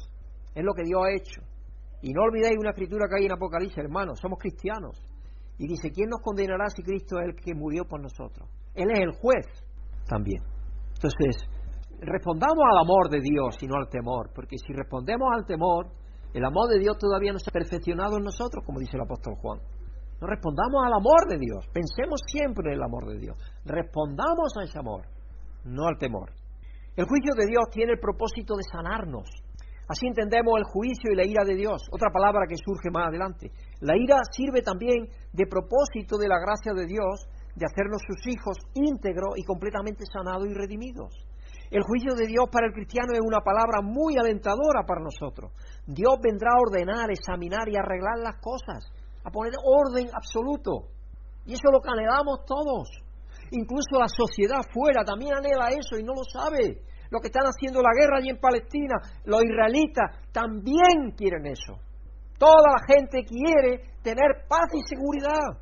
[0.54, 1.41] es lo que Dios ha hecho.
[2.02, 5.02] Y no olvidéis una escritura que hay en Apocalipsis, hermanos, somos cristianos.
[5.58, 8.48] Y dice, ¿quién nos condenará si Cristo es el que murió por nosotros?
[8.76, 9.46] Él es el juez
[10.08, 10.41] también.
[10.93, 11.36] Entonces,
[12.00, 15.88] respondamos al amor de Dios y no al temor, porque si respondemos al temor,
[16.34, 19.36] el amor de Dios todavía no se ha perfeccionado en nosotros, como dice el apóstol
[19.41, 19.60] Juan.
[20.22, 24.63] No respondamos al amor de Dios, pensemos siempre en el amor de Dios, respondamos a
[24.63, 25.06] ese amor,
[25.63, 26.32] no al temor.
[26.96, 29.30] El juicio de Dios tiene el propósito de sanarnos,
[29.88, 33.52] Así entendemos el juicio y la ira de Dios, otra palabra que surge más adelante.
[33.80, 37.23] La ira sirve también de propósito de la gracia de Dios
[37.56, 41.15] de hacernos sus hijos íntegros y completamente sanados y redimidos.
[41.71, 45.52] El juicio de Dios para el cristiano es una palabra muy alentadora para nosotros.
[45.86, 48.91] Dios vendrá a ordenar, examinar y arreglar las cosas,
[49.23, 50.91] a poner orden absoluto.
[51.45, 52.88] Y eso lo anhelamos todos.
[53.52, 57.82] Incluso la sociedad fuera también anhela eso y no lo sabe los que están haciendo
[57.82, 61.80] la guerra allí en Palestina, los israelitas, también quieren eso.
[62.38, 65.62] Toda la gente quiere tener paz y seguridad.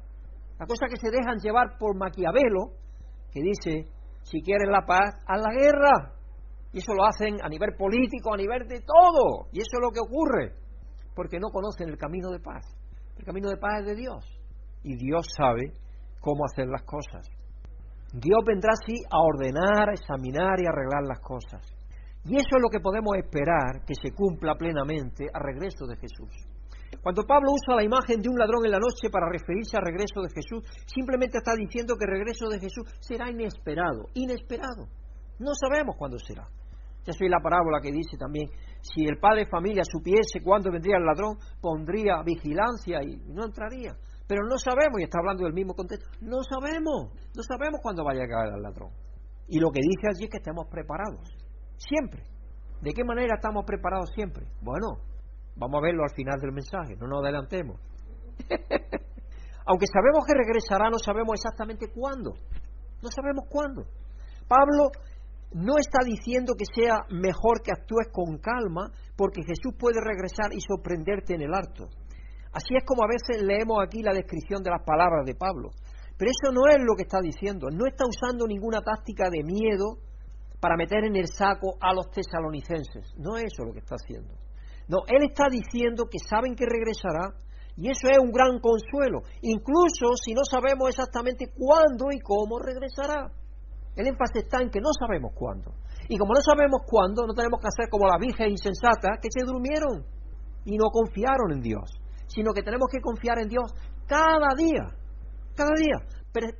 [0.60, 2.76] La cosa que se dejan llevar por Maquiavelo,
[3.32, 3.90] que dice,
[4.24, 6.14] si quieres la paz, haz la guerra.
[6.74, 9.48] Y eso lo hacen a nivel político, a nivel de todo.
[9.52, 10.54] Y eso es lo que ocurre,
[11.16, 12.66] porque no conocen el camino de paz.
[13.18, 14.26] El camino de paz es de Dios.
[14.84, 15.72] Y Dios sabe
[16.20, 17.28] cómo hacer las cosas.
[18.16, 21.60] Dios vendrá así a ordenar, a examinar y arreglar las cosas.
[22.24, 26.32] Y eso es lo que podemos esperar que se cumpla plenamente al regreso de Jesús.
[27.04, 30.22] Cuando Pablo usa la imagen de un ladrón en la noche para referirse al regreso
[30.22, 34.88] de Jesús, simplemente está diciendo que el regreso de Jesús será inesperado, inesperado.
[35.38, 36.48] No sabemos cuándo será.
[37.06, 38.50] Ya soy la parábola que dice también,
[38.82, 43.94] si el padre de familia supiese cuándo vendría el ladrón, pondría vigilancia y no entraría.
[44.28, 48.12] Pero no sabemos, y está hablando del mismo contexto, no sabemos, no sabemos cuándo va
[48.12, 48.90] a llegar el ladrón.
[49.48, 51.30] Y lo que dice allí es que estemos preparados,
[51.78, 52.24] siempre.
[52.82, 54.48] ¿De qué manera estamos preparados siempre?
[54.62, 54.98] Bueno,
[55.56, 57.80] vamos a verlo al final del mensaje, no nos adelantemos.
[59.68, 62.34] Aunque sabemos que regresará, no sabemos exactamente cuándo.
[63.02, 63.86] No sabemos cuándo.
[64.48, 64.92] Pablo
[65.54, 70.60] no está diciendo que sea mejor que actúes con calma, porque Jesús puede regresar y
[70.62, 71.88] sorprenderte en el harto.
[72.56, 75.76] Así es como a veces leemos aquí la descripción de las palabras de Pablo.
[76.16, 77.68] Pero eso no es lo que está diciendo.
[77.68, 80.00] No está usando ninguna táctica de miedo
[80.62, 83.12] para meter en el saco a los tesalonicenses.
[83.20, 84.34] No es eso lo que está haciendo.
[84.88, 87.36] No, él está diciendo que saben que regresará
[87.76, 93.34] y eso es un gran consuelo, incluso si no sabemos exactamente cuándo y cómo regresará.
[93.98, 95.74] El énfasis está en que no sabemos cuándo.
[96.08, 99.44] Y como no sabemos cuándo, no tenemos que hacer como la Virgen insensata que se
[99.44, 100.06] durmieron
[100.64, 103.74] y no confiaron en Dios sino que tenemos que confiar en Dios
[104.08, 104.92] cada día,
[105.56, 105.98] cada día,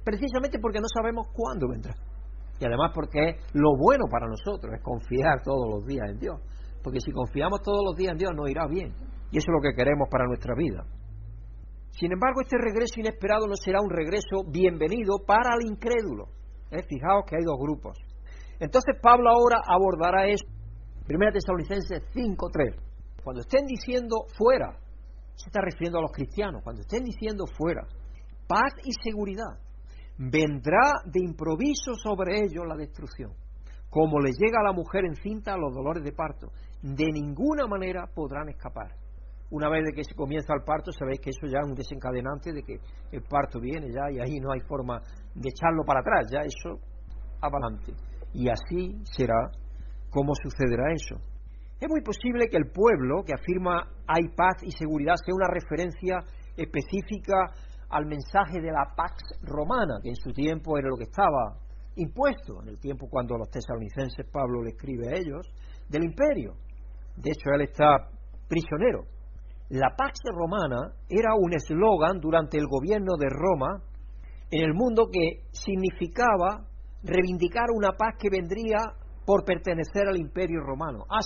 [0.04, 1.94] precisamente porque no sabemos cuándo vendrá.
[2.60, 6.40] Y además porque lo bueno para nosotros, es confiar todos los días en Dios.
[6.82, 8.94] Porque si confiamos todos los días en Dios nos irá bien.
[9.32, 10.86] Y eso es lo que queremos para nuestra vida.
[11.92, 16.28] Sin embargo, este regreso inesperado no será un regreso bienvenido para el incrédulo.
[16.72, 16.84] ¿Eh?
[16.88, 17.98] Fijaos que hay dos grupos.
[18.60, 20.46] Entonces Pablo ahora abordará eso.
[21.08, 22.76] Primera Tesalonicenses 5.3.
[23.24, 24.78] Cuando estén diciendo fuera,
[25.36, 27.86] se está refiriendo a los cristianos, cuando estén diciendo fuera,
[28.48, 29.60] paz y seguridad,
[30.18, 33.32] vendrá de improviso sobre ellos la destrucción,
[33.90, 36.48] como le llega a la mujer encinta los dolores de parto,
[36.82, 38.92] de ninguna manera podrán escapar.
[39.52, 42.52] Una vez de que se comienza el parto, sabéis que eso ya es un desencadenante
[42.52, 42.80] de que
[43.12, 45.00] el parto viene ya y ahí no hay forma
[45.36, 46.80] de echarlo para atrás, ya eso
[47.42, 47.94] adelante.
[48.34, 49.52] Y así será
[50.10, 51.16] cómo sucederá eso.
[51.80, 56.20] Es muy posible que el pueblo que afirma hay paz y seguridad sea una referencia
[56.56, 57.52] específica
[57.90, 61.60] al mensaje de la Pax Romana, que en su tiempo era lo que estaba
[61.98, 65.48] impuesto, en el tiempo cuando los tesalonicenses Pablo le escribe a ellos,
[65.90, 66.56] del imperio.
[67.18, 68.10] De hecho, él está
[68.48, 69.04] prisionero.
[69.70, 73.82] La Pax Romana era un eslogan durante el gobierno de Roma
[74.52, 76.68] en el mundo que significaba
[77.04, 78.78] reivindicar una paz que vendría
[79.26, 81.06] por pertenecer al imperio romano.
[81.10, 81.22] Ah,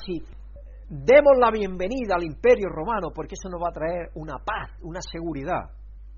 [0.90, 5.00] demos la bienvenida al imperio romano porque eso nos va a traer una paz, una
[5.02, 5.70] seguridad.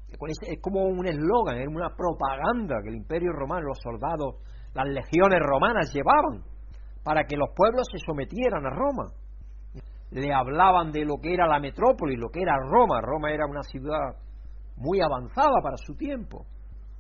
[0.07, 4.35] Es como un eslogan, es una propaganda que el imperio romano, los soldados,
[4.73, 6.43] las legiones romanas llevaban
[7.03, 9.11] para que los pueblos se sometieran a Roma.
[10.11, 13.01] Le hablaban de lo que era la metrópoli, lo que era Roma.
[13.01, 14.15] Roma era una ciudad
[14.77, 16.45] muy avanzada para su tiempo.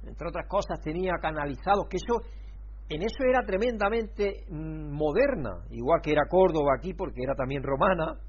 [0.03, 2.21] Entre otras cosas tenía canalizados, que eso
[2.91, 8.19] en eso era tremendamente mm, moderna, igual que era Córdoba aquí porque era también romana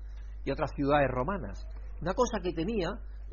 [0.44, 1.66] y otras ciudades romanas.
[2.00, 2.90] Una cosa que tenía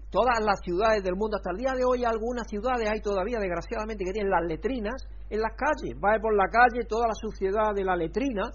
[0.10, 4.06] todas las ciudades del mundo hasta el día de hoy algunas ciudades hay todavía desgraciadamente
[4.06, 5.94] que tienen las letrinas en las calles.
[6.02, 8.50] Va por la calle toda la suciedad de la letrina.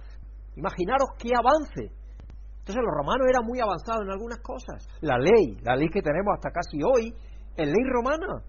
[0.57, 1.95] Imaginaros qué avance.
[2.59, 4.83] Entonces los romanos eran muy avanzados en algunas cosas.
[5.01, 7.15] La ley la ley que tenemos hasta casi hoy
[7.55, 8.43] es ley romana.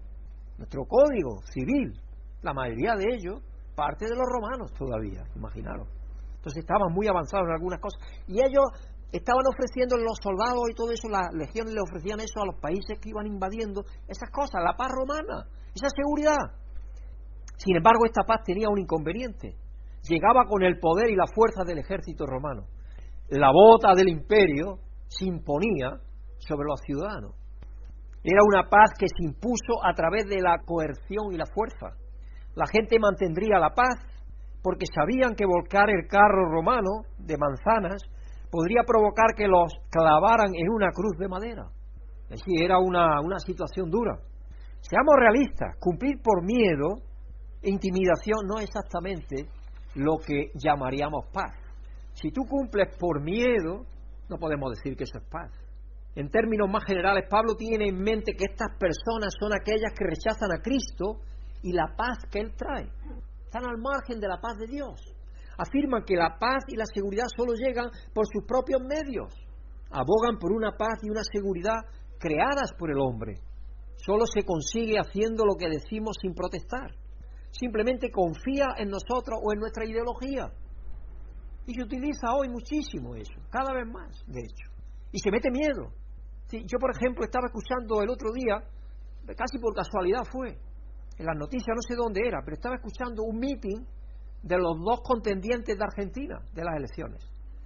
[0.58, 1.94] Nuestro código civil
[2.42, 3.38] la mayoría de ellos
[3.76, 5.86] parte de los romanos todavía imaginaros
[6.46, 8.64] entonces estaban muy avanzados en algunas cosas y ellos
[9.10, 12.98] estaban ofreciendo los soldados y todo eso, las legiones le ofrecían eso a los países
[13.00, 16.54] que iban invadiendo, esas cosas, la paz romana, esa seguridad.
[17.56, 19.56] Sin embargo, esta paz tenía un inconveniente.
[20.08, 22.66] Llegaba con el poder y la fuerza del ejército romano.
[23.28, 25.98] La bota del imperio se imponía
[26.38, 27.34] sobre los ciudadanos.
[28.22, 31.96] Era una paz que se impuso a través de la coerción y la fuerza.
[32.56, 34.00] La gente mantendría la paz
[34.62, 38.02] porque sabían que volcar el carro romano de manzanas
[38.50, 41.68] podría provocar que los clavaran en una cruz de madera.
[42.30, 44.18] Es decir, era una, una situación dura.
[44.80, 46.96] Seamos realistas, cumplir por miedo
[47.62, 49.48] e intimidación no es exactamente
[49.94, 51.52] lo que llamaríamos paz.
[52.14, 53.84] Si tú cumples por miedo,
[54.30, 55.52] no podemos decir que eso es paz.
[56.14, 60.50] En términos más generales, Pablo tiene en mente que estas personas son aquellas que rechazan
[60.50, 61.20] a Cristo
[61.66, 62.88] y la paz que Él trae.
[63.44, 65.16] Están al margen de la paz de Dios
[65.58, 69.32] afirman que la paz y la seguridad solo llegan por sus propios medios.
[69.90, 71.80] Abogan por una paz y una seguridad
[72.18, 73.34] creadas por el hombre.
[73.96, 76.92] Solo se consigue haciendo lo que decimos sin protestar.
[77.50, 80.52] Simplemente confía en nosotros o en nuestra ideología.
[81.66, 84.68] Y se utiliza hoy muchísimo eso, cada vez más, de hecho.
[85.10, 85.90] Y se mete miedo.
[86.52, 88.62] yo, por ejemplo, estaba escuchando el otro día,
[89.34, 90.58] casi por casualidad fue,
[91.18, 93.84] en las noticias, no sé dónde era, pero estaba escuchando un meeting
[94.42, 97.22] de los dos contendientes de Argentina de las elecciones.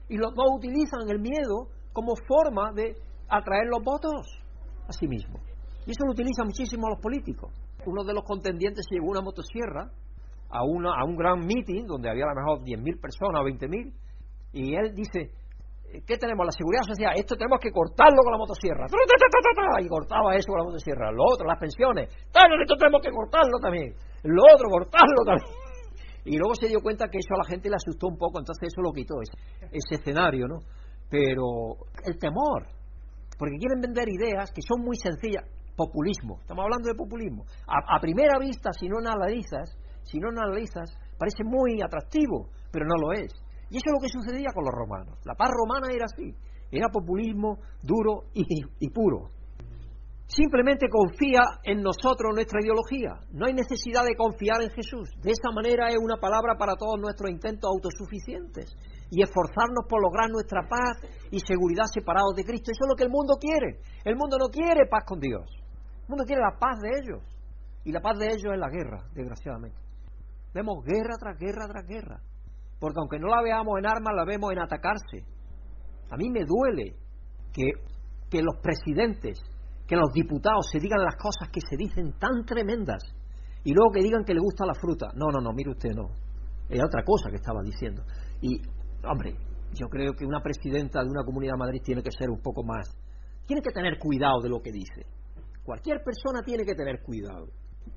[0.08, 2.94] Y los dos utilizan el miedo como forma de
[3.28, 4.26] atraer los votos
[4.88, 5.40] a sí mismos.
[5.86, 7.52] Y eso lo utilizan muchísimo los políticos.
[7.86, 9.90] Uno de los contendientes se llevó una motosierra
[10.50, 13.92] a, una, a un gran meeting donde había a lo mejor 10.000 personas o 20.000
[14.52, 15.30] y él dice,
[16.06, 16.46] ¿qué tenemos?
[16.46, 18.86] La seguridad social, esto tenemos que cortarlo con la motosierra.
[19.80, 21.10] Y cortaba eso con la motosierra.
[21.10, 22.08] Lo otro, las pensiones.
[22.08, 23.94] Esto tenemos que cortarlo también.
[24.24, 25.70] Lo otro, cortarlo también.
[26.24, 28.68] Y luego se dio cuenta que eso a la gente le asustó un poco, entonces
[28.70, 30.58] eso lo quitó, ese, escenario, ¿no?
[31.08, 32.66] Pero el temor,
[33.38, 35.44] porque quieren vender ideas que son muy sencillas,
[35.76, 37.44] populismo, estamos hablando de populismo.
[37.66, 43.12] A, primera vista, si no analizas, si no analizas, parece muy atractivo, pero no lo
[43.12, 43.32] es.
[43.70, 45.18] Y eso es lo que sucedía con los romanos.
[45.24, 46.34] La paz romana era así,
[46.70, 49.30] era populismo duro y puro.
[50.30, 53.18] Simplemente confía en nosotros nuestra ideología.
[53.32, 55.10] No hay necesidad de confiar en Jesús.
[55.20, 58.70] De esa manera es una palabra para todos nuestros intentos autosuficientes
[59.10, 61.02] y esforzarnos por lograr nuestra paz
[61.32, 62.70] y seguridad separados de Cristo.
[62.70, 63.82] Eso es lo que el mundo quiere.
[64.04, 65.50] El mundo no quiere paz con Dios.
[65.50, 67.26] El mundo quiere la paz de ellos.
[67.82, 69.82] Y la paz de ellos es la guerra, desgraciadamente.
[70.54, 72.20] Vemos guerra tras guerra tras guerra.
[72.80, 75.24] Porque aunque no la veamos en armas, la vemos en atacarse.
[76.10, 76.96] A mí me duele
[77.52, 77.70] que,
[78.28, 79.38] que los presidentes
[79.90, 83.02] que los diputados se digan las cosas que se dicen tan tremendas
[83.64, 85.08] y luego que digan que le gusta la fruta.
[85.16, 86.14] No, no, no, mire usted, no.
[86.68, 88.04] Era otra cosa que estaba diciendo.
[88.40, 88.62] Y,
[89.02, 89.34] hombre,
[89.74, 92.62] yo creo que una presidenta de una comunidad de Madrid tiene que ser un poco
[92.62, 92.88] más.
[93.46, 95.06] Tiene que tener cuidado de lo que dice.
[95.64, 97.48] Cualquier persona tiene que tener cuidado.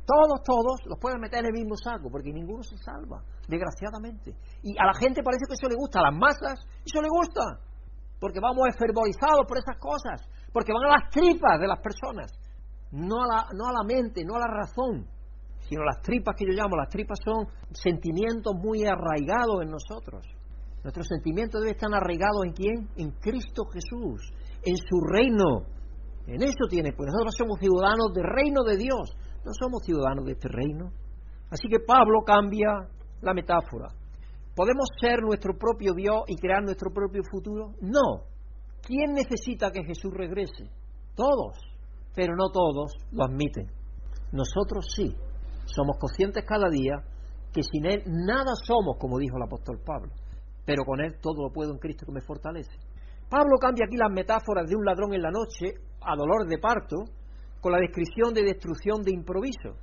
[0.06, 4.36] Todos, todos los pueden meter en el mismo saco, porque ninguno se salva, desgraciadamente.
[4.62, 7.60] Y a la gente parece que eso le gusta, a las masas eso le gusta,
[8.20, 12.32] porque vamos fervorizados por esas cosas porque van a las tripas de las personas,
[12.92, 15.08] no a la, no a la mente, no a la razón,
[15.68, 20.24] sino las tripas que yo llamo, las tripas son sentimientos muy arraigados en nosotros.
[20.84, 22.90] Nuestros sentimientos deben estar arraigados en quién?
[22.98, 24.22] En Cristo Jesús,
[24.64, 25.66] en su reino.
[26.28, 29.16] En eso tiene, pues nosotros somos ciudadanos del reino de Dios,
[29.46, 30.92] no somos ciudadanos de este reino.
[31.50, 32.88] Así que Pablo cambia
[33.22, 33.90] la metáfora.
[34.56, 37.74] ¿Podemos ser nuestro propio Dios y crear nuestro propio futuro?
[37.82, 38.26] No.
[38.82, 40.70] ¿Quién necesita que Jesús regrese?
[41.16, 41.58] Todos,
[42.16, 43.68] pero no todos lo admiten.
[44.32, 45.16] Nosotros sí.
[45.66, 47.02] Somos conscientes cada día
[47.54, 50.12] que sin Él nada somos, como dijo el apóstol Pablo,
[50.66, 52.76] pero con Él todo lo puedo en Cristo que me fortalece.
[53.30, 56.98] Pablo cambia aquí las metáforas de un ladrón en la noche a dolor de parto
[57.64, 59.80] con la descripción de destrucción de improviso.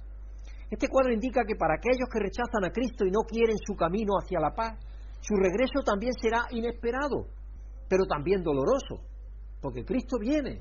[0.70, 4.12] Este cuadro indica que para aquellos que rechazan a Cristo y no quieren su camino
[4.20, 4.78] hacia la paz,
[5.20, 7.24] su regreso también será inesperado,
[7.89, 9.01] pero también doloroso,
[9.62, 10.61] porque Cristo viene,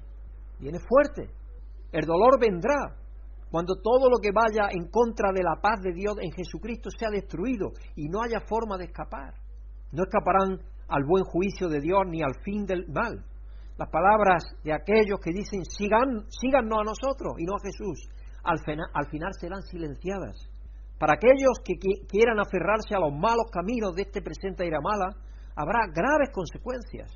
[0.60, 1.30] viene fuerte.
[1.92, 2.96] El dolor vendrá
[3.52, 7.10] cuando todo lo que vaya en contra de la paz de Dios en Jesucristo sea
[7.12, 9.34] destruido y no haya forma de escapar.
[9.92, 13.26] No escaparán al buen juicio de Dios ni al fin del mal.
[13.80, 18.10] Las palabras de aquellos que dicen sigan, síganos a nosotros y no a Jesús
[18.44, 20.36] al, final serán silenciadas.
[21.00, 21.76] Para aquellos que
[22.10, 25.16] quieran aferrarse a los malos caminos de este presente era mala,
[25.56, 27.10] habrá graves consecuencias.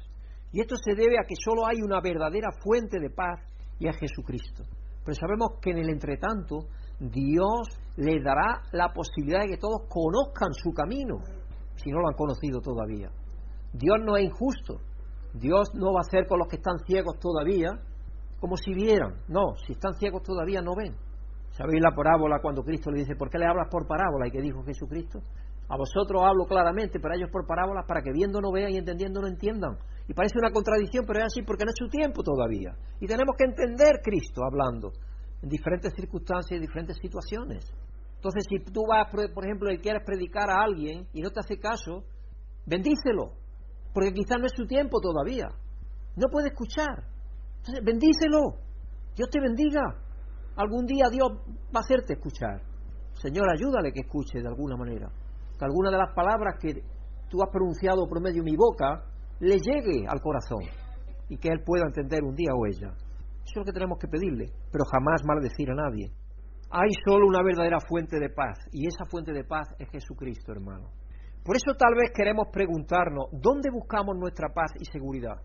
[0.53, 3.41] Y esto se debe a que solo hay una verdadera fuente de paz
[3.77, 4.63] y es Jesucristo.
[5.03, 6.59] Pero sabemos que en el entretanto
[6.97, 11.17] Dios les dará la posibilidad de que todos conozcan su camino,
[11.75, 13.09] si no lo han conocido todavía.
[13.73, 14.79] Dios no es injusto.
[15.33, 17.69] Dios no va a hacer con los que están ciegos todavía
[18.39, 19.15] como si vieran.
[19.27, 20.95] No, si están ciegos todavía no ven.
[21.51, 24.27] ¿Sabéis la parábola cuando Cristo le dice, ¿por qué le hablas por parábola?
[24.27, 25.19] ¿Y qué dijo Jesucristo?
[25.69, 28.77] A vosotros hablo claramente, pero a ellos por parábolas para que viendo no vean y
[28.77, 29.77] entendiendo no entiendan.
[30.07, 32.75] Y parece una contradicción, pero es así porque no es su tiempo todavía.
[32.99, 34.91] Y tenemos que entender Cristo hablando
[35.41, 37.63] en diferentes circunstancias y diferentes situaciones.
[38.15, 41.59] Entonces, si tú vas, por ejemplo, y quieres predicar a alguien y no te hace
[41.59, 42.03] caso,
[42.65, 43.42] bendícelo,
[43.93, 45.47] porque quizás no es su tiempo todavía.
[46.15, 47.05] No puede escuchar.
[47.57, 48.57] Entonces, bendícelo.
[49.15, 49.81] Dios te bendiga.
[50.55, 51.29] Algún día Dios
[51.73, 52.61] va a hacerte escuchar.
[53.13, 55.09] Señor, ayúdale que escuche de alguna manera.
[55.57, 56.83] Que alguna de las palabras que
[57.29, 59.03] tú has pronunciado por medio de mi boca
[59.39, 60.63] le llegue al corazón
[61.29, 62.93] y que él pueda entender un día o ella.
[63.43, 66.11] Eso es lo que tenemos que pedirle, pero jamás maldecir a nadie.
[66.69, 70.89] Hay solo una verdadera fuente de paz y esa fuente de paz es Jesucristo, hermano.
[71.43, 75.35] Por eso tal vez queremos preguntarnos, ¿dónde buscamos nuestra paz y seguridad?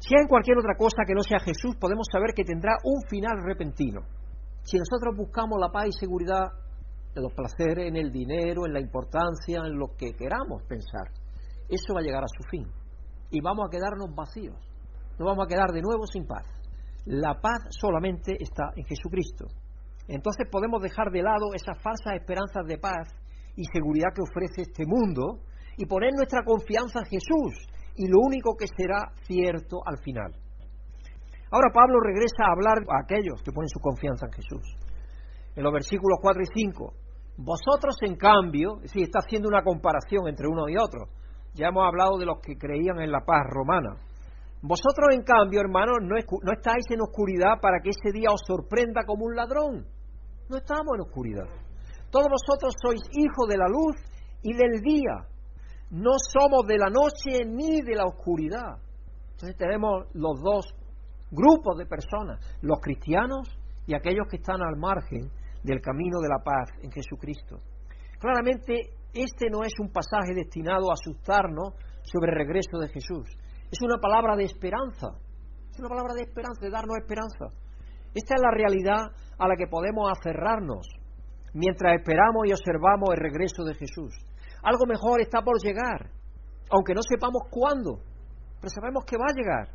[0.00, 3.38] Si hay cualquier otra cosa que no sea Jesús, podemos saber que tendrá un final
[3.44, 4.00] repentino.
[4.62, 6.42] Si nosotros buscamos la paz y seguridad
[7.14, 11.10] en los placeres, en el dinero, en la importancia, en lo que queramos pensar,
[11.68, 12.66] eso va a llegar a su fin.
[13.30, 14.56] Y vamos a quedarnos vacíos.
[15.18, 16.46] Nos vamos a quedar de nuevo sin paz.
[17.06, 19.46] La paz solamente está en Jesucristo.
[20.08, 23.08] Entonces podemos dejar de lado esas falsas esperanzas de paz
[23.58, 25.42] y seguridad que ofrece este mundo
[25.76, 27.58] y poner nuestra confianza en Jesús
[27.96, 30.30] y lo único que será cierto al final.
[31.50, 34.62] Ahora Pablo regresa a hablar a aquellos que ponen su confianza en Jesús.
[35.56, 36.92] En los versículos 4 y 5,
[37.38, 41.08] vosotros en cambio, sí, está haciendo una comparación entre uno y otro.
[41.54, 43.98] Ya hemos hablado de los que creían en la paz romana.
[44.62, 49.02] Vosotros en cambio, hermanos, no, no estáis en oscuridad para que ese día os sorprenda
[49.04, 49.86] como un ladrón.
[50.48, 51.67] No estamos en oscuridad.
[52.10, 53.96] Todos vosotros sois hijos de la luz
[54.42, 55.28] y del día.
[55.90, 58.80] No somos de la noche ni de la oscuridad.
[59.32, 60.74] Entonces tenemos los dos
[61.30, 63.48] grupos de personas, los cristianos
[63.86, 65.30] y aquellos que están al margen
[65.62, 67.60] del camino de la paz en Jesucristo.
[68.18, 73.28] Claramente, este no es un pasaje destinado a asustarnos sobre el regreso de Jesús.
[73.70, 75.08] Es una palabra de esperanza.
[75.70, 77.46] Es una palabra de esperanza, de darnos esperanza.
[78.14, 80.86] Esta es la realidad a la que podemos aferrarnos
[81.54, 84.14] mientras esperamos y observamos el regreso de Jesús.
[84.62, 86.10] Algo mejor está por llegar,
[86.70, 88.00] aunque no sepamos cuándo,
[88.60, 89.68] pero sabemos que va a llegar.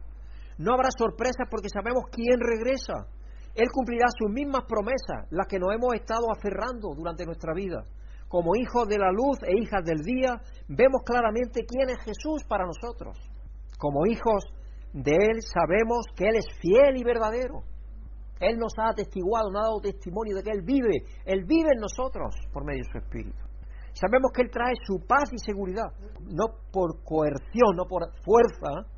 [0.57, 3.07] No habrá sorpresas porque sabemos quién regresa.
[3.55, 7.85] Él cumplirá sus mismas promesas, las que nos hemos estado aferrando durante nuestra vida.
[8.27, 12.65] Como hijos de la luz e hijas del día, vemos claramente quién es Jesús para
[12.65, 13.17] nosotros.
[13.77, 14.45] Como hijos
[14.91, 17.61] de Él sabemos que Él es fiel y verdadero.
[18.39, 21.05] Él nos ha atestiguado, nos ha dado testimonio de que Él vive.
[21.25, 23.43] Él vive en nosotros por medio de su Espíritu.
[23.93, 25.85] Sabemos que Él trae su paz y seguridad,
[26.25, 28.89] no por coerción, no por fuerza,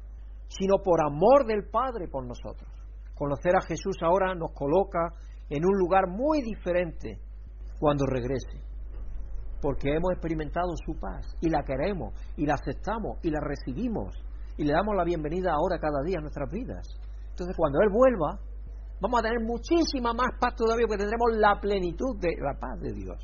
[0.48, 2.70] sino por amor del Padre por nosotros.
[3.14, 5.14] Conocer a Jesús ahora nos coloca
[5.50, 7.20] en un lugar muy diferente
[7.80, 8.62] cuando regrese,
[9.62, 14.16] porque hemos experimentado su paz y la queremos y la aceptamos y la recibimos
[14.58, 16.88] y le damos la bienvenida ahora cada día a nuestras vidas.
[17.30, 18.40] Entonces cuando Él vuelva,
[19.02, 22.94] vamos a tener muchísima más paz todavía porque tendremos la plenitud de la paz de
[22.94, 23.18] Dios.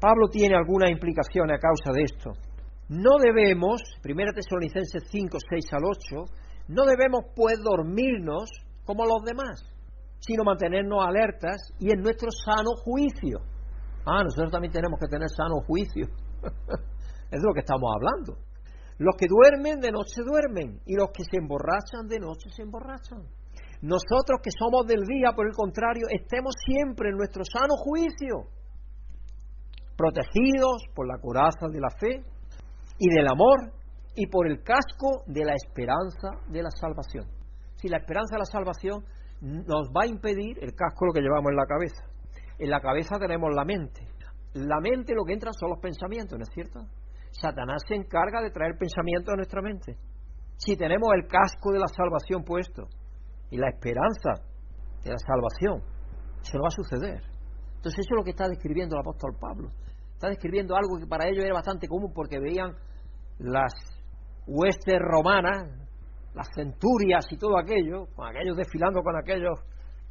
[0.00, 2.30] Pablo tiene algunas implicaciones a causa de esto.
[2.88, 6.32] no debemos, 1 Tesalonicenses 5, 6 al 8,
[6.68, 8.50] no debemos pues dormirnos
[8.84, 9.62] como los demás,
[10.18, 13.40] sino mantenernos alertas y en nuestro sano juicio.
[14.06, 16.06] Ah, nosotros también tenemos que tener sano juicio.
[17.30, 18.38] es de lo que estamos hablando.
[18.98, 23.22] Los que duermen de noche duermen y los que se emborrachan de noche se emborrachan.
[23.82, 28.44] Nosotros que somos del día, por el contrario, estemos siempre en nuestro sano juicio,
[29.96, 32.22] protegidos por la coraza de la fe
[32.98, 33.72] y del amor
[34.14, 37.24] y por el casco de la esperanza de la salvación.
[37.76, 39.04] Si la esperanza de la salvación
[39.40, 42.04] nos va a impedir el casco lo que llevamos en la cabeza.
[42.58, 44.06] En la cabeza tenemos la mente.
[44.52, 46.80] La mente lo que entra son los pensamientos, ¿no es cierto?
[47.30, 49.96] Satanás se encarga de traer pensamientos a nuestra mente.
[50.58, 52.88] Si tenemos el casco de la salvación puesto
[53.50, 54.42] y la esperanza
[55.02, 55.82] de la salvación,
[56.42, 57.22] se lo va a suceder.
[57.76, 59.70] Entonces eso es lo que está describiendo el apóstol Pablo.
[60.14, 62.72] Está describiendo algo que para ellos era bastante común porque veían
[63.38, 63.72] las
[64.46, 65.68] huestes romanas,
[66.34, 69.58] las centurias y todo aquello, con aquellos desfilando con aquellos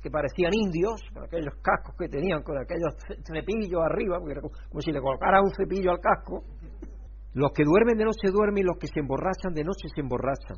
[0.02, 5.02] que parecían indios, con aquellos cascos que tenían, con aquellos cepillos arriba, como si le
[5.02, 6.44] colocara un cepillo al casco.
[7.34, 10.58] Los que duermen de noche duermen y los que se emborrachan de noche se emborrachan.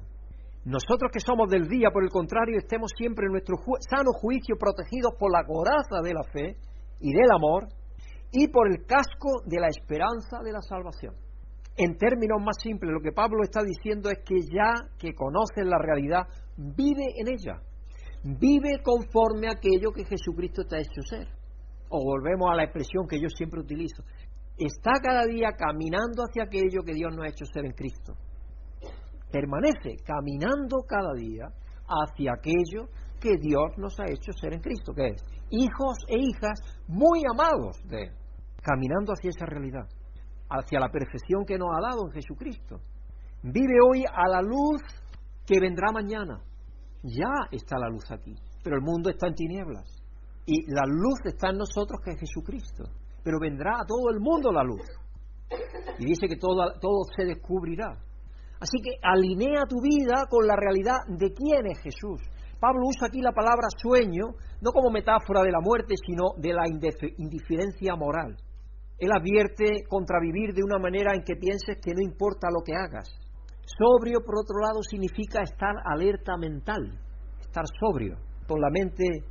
[0.63, 3.55] Nosotros que somos del día, por el contrario, estemos siempre en nuestro
[3.89, 6.55] sano juicio protegidos por la coraza de la fe
[6.99, 7.67] y del amor
[8.31, 11.15] y por el casco de la esperanza de la salvación.
[11.77, 15.79] En términos más simples, lo que Pablo está diciendo es que ya que conoces la
[15.79, 17.59] realidad, vive en ella.
[18.23, 21.27] Vive conforme a aquello que Jesucristo te ha hecho ser.
[21.89, 24.03] O volvemos a la expresión que yo siempre utilizo.
[24.57, 28.13] Está cada día caminando hacia aquello que Dios nos ha hecho ser en Cristo.
[29.31, 31.47] Permanece caminando cada día
[31.87, 36.59] hacia aquello que Dios nos ha hecho ser en Cristo, que es hijos e hijas
[36.87, 38.11] muy amados de Él,
[38.61, 39.87] caminando hacia esa realidad
[40.51, 42.81] hacia la perfección que nos ha dado en Jesucristo.
[43.41, 44.81] Vive hoy a la luz
[45.45, 46.41] que vendrá mañana.
[47.03, 49.87] Ya está la luz aquí, pero el mundo está en tinieblas.
[50.45, 52.83] Y la luz está en nosotros que es Jesucristo.
[53.23, 54.81] Pero vendrá a todo el mundo la luz.
[55.99, 57.97] Y dice que todo, todo se descubrirá.
[58.61, 62.21] Así que alinea tu vida con la realidad de quién es Jesús.
[62.59, 66.69] Pablo usa aquí la palabra sueño no como metáfora de la muerte, sino de la
[66.69, 68.37] indiferencia moral.
[68.99, 72.77] Él advierte contra vivir de una manera en que pienses que no importa lo que
[72.77, 73.09] hagas.
[73.65, 76.99] Sobrio, por otro lado, significa estar alerta mental,
[77.39, 79.25] estar sobrio, con la mente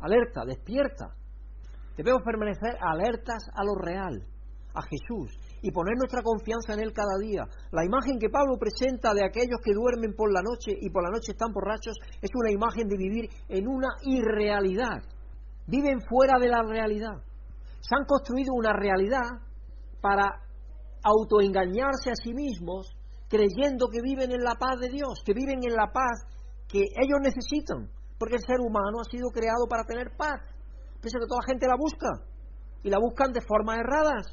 [0.00, 1.16] alerta, despierta.
[1.96, 4.20] Debemos permanecer alertas a lo real,
[4.74, 5.32] a Jesús,
[5.66, 7.42] y poner nuestra confianza en Él cada día.
[7.72, 11.10] La imagen que Pablo presenta de aquellos que duermen por la noche y por la
[11.10, 15.02] noche están borrachos es una imagen de vivir en una irrealidad.
[15.66, 17.18] Viven fuera de la realidad
[17.88, 19.46] se han construido una realidad
[20.00, 20.42] para
[21.04, 22.90] autoengañarse a sí mismos,
[23.28, 26.26] creyendo que viven en la paz de Dios, que viven en la paz
[26.68, 27.88] que ellos necesitan,
[28.18, 30.42] porque el ser humano ha sido creado para tener paz.
[31.00, 32.10] Pienso que toda la gente la busca
[32.82, 34.26] y la buscan de formas erradas,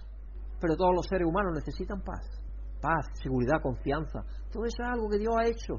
[0.64, 2.24] pero todos los seres humanos necesitan paz,
[2.80, 4.24] paz, seguridad, confianza.
[4.50, 5.76] Todo eso es algo que Dios ha hecho,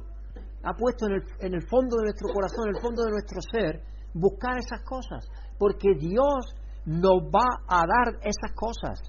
[0.63, 3.81] ha puesto en el, fondo de nuestro corazón, en el fondo de nuestro ser,
[4.13, 5.25] buscar esas cosas,
[5.59, 6.53] porque Dios
[6.85, 9.01] nos va a dar esas cosas.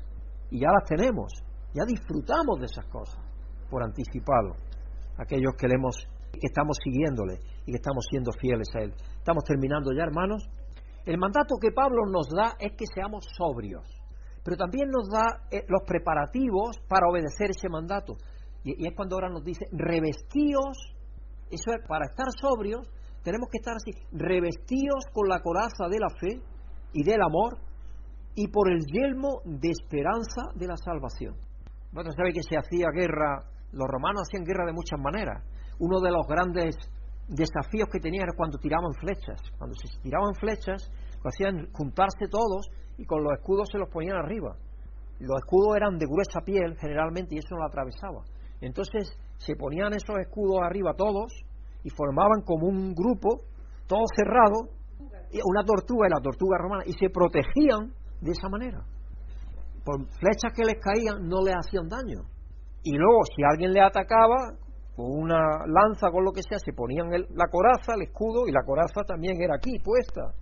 [0.50, 3.20] Y ya las tenemos, ya disfrutamos de esas cosas
[3.70, 4.56] por anticipado.
[5.18, 8.94] Aquellos que, le hemos, que estamos siguiéndole y que estamos siendo fieles a Él.
[9.18, 10.48] Estamos terminando ya, hermanos.
[11.04, 13.84] El mandato que Pablo nos da es que seamos sobrios,
[14.46, 18.14] pero también nos da eh, los preparativos para obedecer ese mandato.
[18.64, 20.96] Y, es cuando ahora nos dice, revestíos,
[21.50, 22.88] eso es, para estar sobrios,
[23.24, 26.42] tenemos que estar así, revestíos con la coraza de la fe,
[26.96, 27.60] y del amor
[28.36, 31.36] y por el yelmo de esperanza de la salvación.
[31.92, 35.44] Bueno, sabe que se hacía guerra, los romanos hacían guerra de muchas maneras.
[35.80, 36.76] Uno de los grandes
[37.28, 39.42] desafíos que tenían era cuando tiraban flechas.
[39.58, 40.90] Cuando se tiraban flechas,
[41.22, 42.68] lo hacían juntarse todos
[42.98, 44.56] y con los escudos se los ponían arriba.
[45.20, 48.24] Los escudos eran de gruesa piel generalmente y eso no lo atravesaba.
[48.62, 51.32] Entonces se ponían esos escudos arriba todos
[51.84, 53.42] y formaban como un grupo,
[53.88, 54.70] todo cerrado,
[55.44, 58.82] una tortuga y la tortuga romana y se protegían de esa manera.
[59.84, 62.26] Por flechas que les caían no les hacían daño.
[62.84, 64.54] Y luego, si alguien le atacaba
[64.96, 68.64] con una lanza, con lo que sea, se ponían la coraza, el escudo, y la
[68.64, 70.34] coraza también era aquí puesta.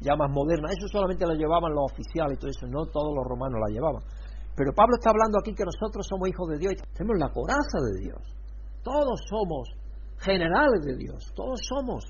[0.00, 0.68] Ya más moderna.
[0.70, 4.02] Eso solamente la llevaban los oficiales y todo eso, no todos los romanos la llevaban.
[4.54, 7.78] Pero Pablo está hablando aquí que nosotros somos hijos de Dios y tenemos la coraza
[7.92, 8.20] de Dios.
[8.82, 9.68] Todos somos
[10.18, 12.04] generales de Dios, todos somos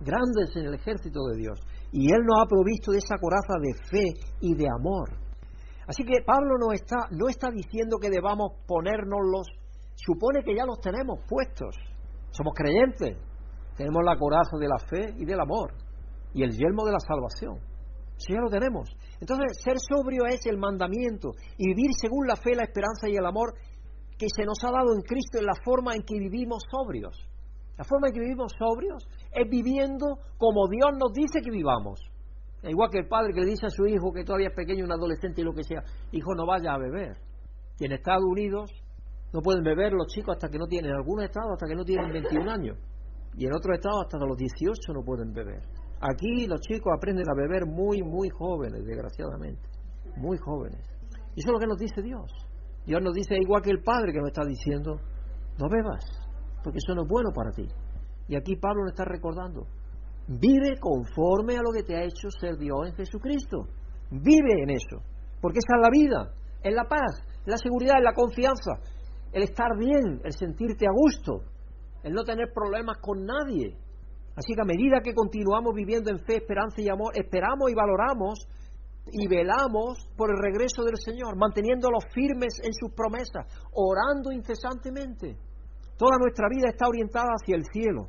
[0.00, 1.60] grandes en el ejército de Dios.
[1.92, 4.06] Y Él nos ha provisto de esa coraza de fe
[4.40, 5.10] y de amor.
[5.86, 9.46] Así que Pablo no está, no está diciendo que debamos los
[9.94, 11.76] supone que ya los tenemos puestos.
[12.30, 13.16] Somos creyentes,
[13.76, 15.83] tenemos la coraza de la fe y del amor
[16.34, 17.58] y el yelmo de la salvación.
[18.16, 18.90] Eso ya lo tenemos.
[19.20, 23.24] Entonces, ser sobrio es el mandamiento y vivir según la fe, la esperanza y el
[23.24, 23.54] amor
[24.18, 27.16] que se nos ha dado en Cristo en la forma en que vivimos sobrios.
[27.76, 32.00] La forma en que vivimos sobrios es viviendo como Dios nos dice que vivamos.
[32.62, 34.92] Igual que el padre que le dice a su hijo que todavía es pequeño, un
[34.92, 35.82] adolescente y lo que sea,
[36.12, 37.16] hijo no vaya a beber.
[37.78, 38.70] Y en Estados Unidos
[39.32, 41.84] no pueden beber los chicos hasta que no tienen, en algunos estados hasta que no
[41.84, 42.78] tienen 21 años.
[43.36, 45.60] Y en otros estados hasta los 18 no pueden beber.
[46.00, 49.62] Aquí los chicos aprenden a beber muy, muy jóvenes, desgraciadamente.
[50.16, 50.80] Muy jóvenes.
[51.34, 52.30] Y eso es lo que nos dice Dios.
[52.86, 55.00] Dios nos dice, igual que el Padre que nos está diciendo,
[55.58, 56.04] no bebas,
[56.62, 57.66] porque eso no es bueno para ti.
[58.28, 59.66] Y aquí Pablo nos está recordando,
[60.28, 63.68] vive conforme a lo que te ha hecho ser Dios en Jesucristo.
[64.10, 65.02] Vive en eso,
[65.40, 68.72] porque esa es la vida, es la paz, es la seguridad, es la confianza,
[69.32, 71.42] el estar bien, el sentirte a gusto,
[72.02, 73.76] el no tener problemas con nadie.
[74.36, 78.48] Así que a medida que continuamos viviendo en fe, esperanza y amor, esperamos y valoramos
[79.12, 85.36] y velamos por el regreso del Señor, manteniéndolos firmes en sus promesas, orando incesantemente.
[85.96, 88.08] Toda nuestra vida está orientada hacia el cielo,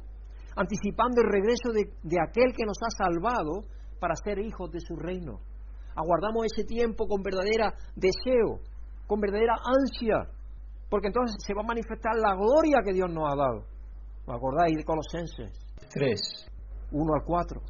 [0.55, 3.61] anticipando el regreso de, aquel que nos ha salvado
[3.99, 5.39] para ser hijos de su reino.
[5.95, 8.61] Aguardamos ese tiempo con verdadera deseo,
[9.05, 10.25] con verdadera ansia,
[10.89, 13.59] porque entonces se va a manifestar la gloria que Dios nos ha dado.
[14.25, 15.64] ¿Os acordáis de Colosenses
[15.95, 16.51] 3,
[16.91, 17.61] 1 al 4?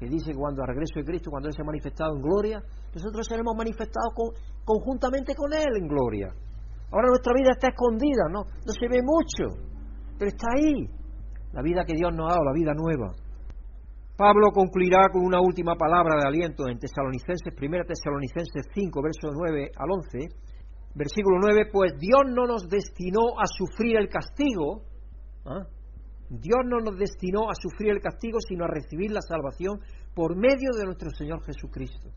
[0.00, 2.62] que dice cuando al regreso de Cristo, cuando Él se ha manifestado en gloria,
[2.94, 4.16] nosotros seremos manifestados
[4.64, 6.32] conjuntamente con Él en gloria.
[6.90, 8.48] Ahora nuestra vida está escondida, ¿no?
[8.48, 9.60] no se ve mucho,
[10.18, 10.88] pero está ahí.
[11.52, 13.12] La vida que Dios nos ha dado, la vida nueva.
[14.16, 19.70] Pablo concluirá con una última palabra de aliento en Tesalonicenses, 1 Tesalonicenses 5, versos 9
[19.76, 20.18] al 11.
[20.94, 24.82] Versículo 9, pues Dios no nos destinó a sufrir el castigo,
[25.44, 25.66] ¿ah?
[26.30, 29.80] Dios no nos destinó a sufrir el castigo, sino a recibir la salvación
[30.14, 32.08] por medio de nuestro Señor Jesucristo.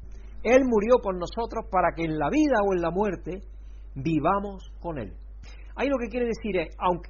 [0.44, 3.42] Él murió por nosotros para que en la vida o en la muerte
[3.96, 5.14] vivamos con Él.
[5.76, 7.10] Ahí lo que quiere decir es, aunque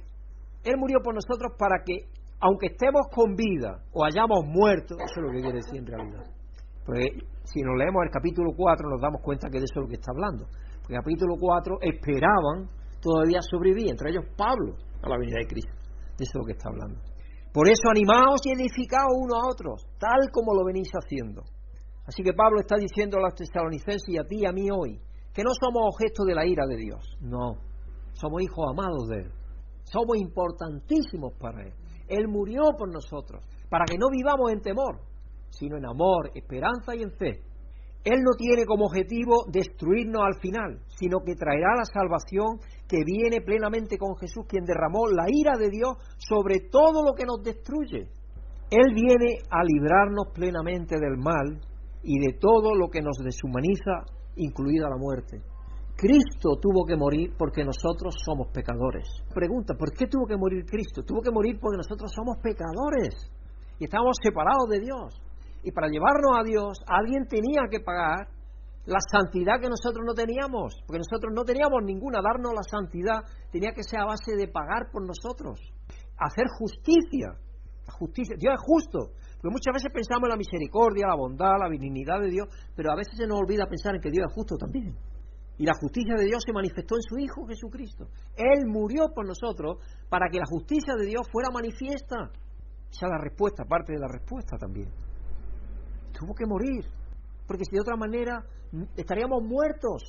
[0.64, 2.08] Él murió por nosotros para que,
[2.40, 6.24] aunque estemos con vida o hayamos muerto, eso es lo que quiere decir en realidad.
[6.86, 7.04] Pues
[7.44, 10.00] si nos leemos el capítulo 4 nos damos cuenta que de eso es lo que
[10.00, 10.46] está hablando.
[10.80, 12.68] Porque el capítulo 4 esperaban
[13.02, 15.83] todavía sobrevivir, entre ellos Pablo, a la venida de Cristo.
[16.16, 17.00] De eso es lo que está hablando.
[17.52, 21.42] Por eso animaos y edificaos unos a otros, tal como lo venís haciendo.
[22.06, 25.00] Así que Pablo está diciendo a los tesalonicenses y a ti y a mí hoy,
[25.32, 27.56] que no somos objeto de la ira de Dios, no,
[28.12, 29.32] somos hijos amados de Él,
[29.84, 31.72] somos importantísimos para Él.
[32.08, 35.00] Él murió por nosotros, para que no vivamos en temor,
[35.50, 37.40] sino en amor, esperanza y en fe.
[38.04, 43.40] Él no tiene como objetivo destruirnos al final, sino que traerá la salvación que viene
[43.40, 48.08] plenamente con Jesús, quien derramó la ira de Dios sobre todo lo que nos destruye.
[48.70, 51.60] Él viene a librarnos plenamente del mal
[52.02, 54.04] y de todo lo que nos deshumaniza,
[54.36, 55.40] incluida la muerte.
[55.96, 59.08] Cristo tuvo que morir porque nosotros somos pecadores.
[59.32, 61.02] Pregunta, ¿por qué tuvo que morir Cristo?
[61.02, 63.14] Tuvo que morir porque nosotros somos pecadores
[63.78, 65.23] y estamos separados de Dios.
[65.64, 68.28] Y para llevarnos a Dios, alguien tenía que pagar
[68.84, 73.72] la santidad que nosotros no teníamos, porque nosotros no teníamos ninguna, darnos la santidad tenía
[73.72, 75.56] que ser a base de pagar por nosotros,
[76.20, 77.32] hacer justicia,
[77.86, 81.68] la justicia, Dios es justo, porque muchas veces pensamos en la misericordia, la bondad, la
[81.72, 84.56] benignidad de Dios, pero a veces se nos olvida pensar en que Dios es justo
[84.56, 84.92] también.
[85.56, 88.08] Y la justicia de Dios se manifestó en su Hijo Jesucristo.
[88.36, 89.78] Él murió por nosotros
[90.10, 92.28] para que la justicia de Dios fuera manifiesta.
[92.90, 95.03] Esa es la respuesta, parte de la respuesta también
[96.24, 96.84] tuvo que morir,
[97.46, 98.42] porque si de otra manera
[98.96, 100.02] estaríamos muertos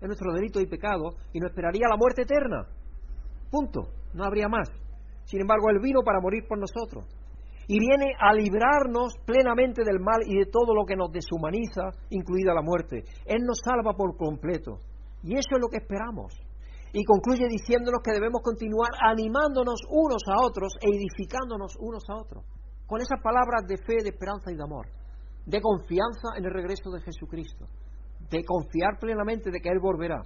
[0.00, 2.66] en nuestro delito y pecado y nos esperaría la muerte eterna.
[3.50, 4.68] Punto, no habría más.
[5.24, 7.04] Sin embargo, Él vino para morir por nosotros
[7.66, 12.54] y viene a librarnos plenamente del mal y de todo lo que nos deshumaniza, incluida
[12.54, 13.02] la muerte.
[13.26, 14.78] Él nos salva por completo
[15.22, 16.32] y eso es lo que esperamos.
[16.92, 22.44] Y concluye diciéndonos que debemos continuar animándonos unos a otros e edificándonos unos a otros,
[22.86, 24.86] con esas palabras de fe, de esperanza y de amor
[25.48, 27.64] de confianza en el regreso de Jesucristo,
[28.28, 30.20] de confiar plenamente de que Él volverá.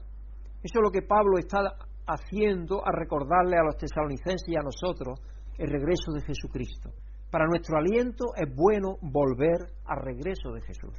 [0.63, 1.61] Eso es lo que Pablo está
[2.07, 5.21] haciendo a recordarle a los tesalonicenses y a nosotros
[5.59, 6.91] el regreso de Jesucristo.
[7.31, 10.99] Para nuestro aliento es bueno volver al regreso de Jesús.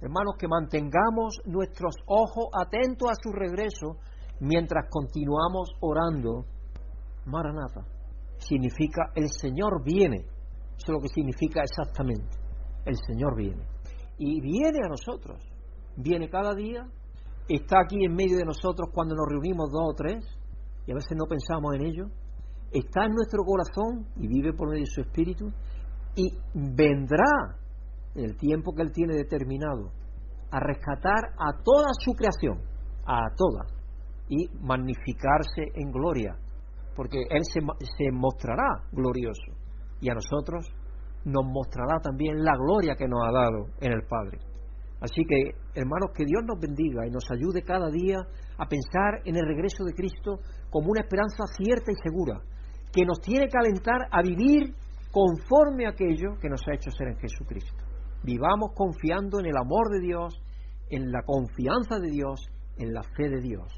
[0.00, 3.98] Hermanos, que mantengamos nuestros ojos atentos a su regreso
[4.40, 6.44] mientras continuamos orando.
[7.26, 7.86] Maranata
[8.38, 10.26] significa el Señor viene.
[10.76, 12.39] Eso es lo que significa exactamente
[12.84, 13.64] el Señor viene.
[14.18, 15.42] Y viene a nosotros.
[15.96, 16.86] Viene cada día,
[17.48, 20.24] está aquí en medio de nosotros cuando nos reunimos dos o tres,
[20.86, 22.04] y a veces no pensamos en ello,
[22.72, 25.50] está en nuestro corazón y vive por medio de su espíritu,
[26.14, 27.58] y vendrá
[28.14, 29.92] en el tiempo que Él tiene determinado
[30.50, 32.60] a rescatar a toda su creación,
[33.06, 33.66] a toda,
[34.28, 36.36] y magnificarse en gloria,
[36.96, 37.60] porque Él se,
[37.98, 39.52] se mostrará glorioso,
[40.00, 40.66] y a nosotros
[41.24, 44.38] nos mostrará también la gloria que nos ha dado en el Padre.
[45.00, 48.18] Así que, hermanos, que Dios nos bendiga y nos ayude cada día
[48.58, 50.40] a pensar en el regreso de Cristo
[50.70, 52.40] como una esperanza cierta y segura,
[52.92, 54.74] que nos tiene que alentar a vivir
[55.10, 57.82] conforme a aquello que nos ha hecho ser en Jesucristo.
[58.22, 60.42] Vivamos confiando en el amor de Dios,
[60.90, 62.40] en la confianza de Dios,
[62.76, 63.68] en la fe de Dios,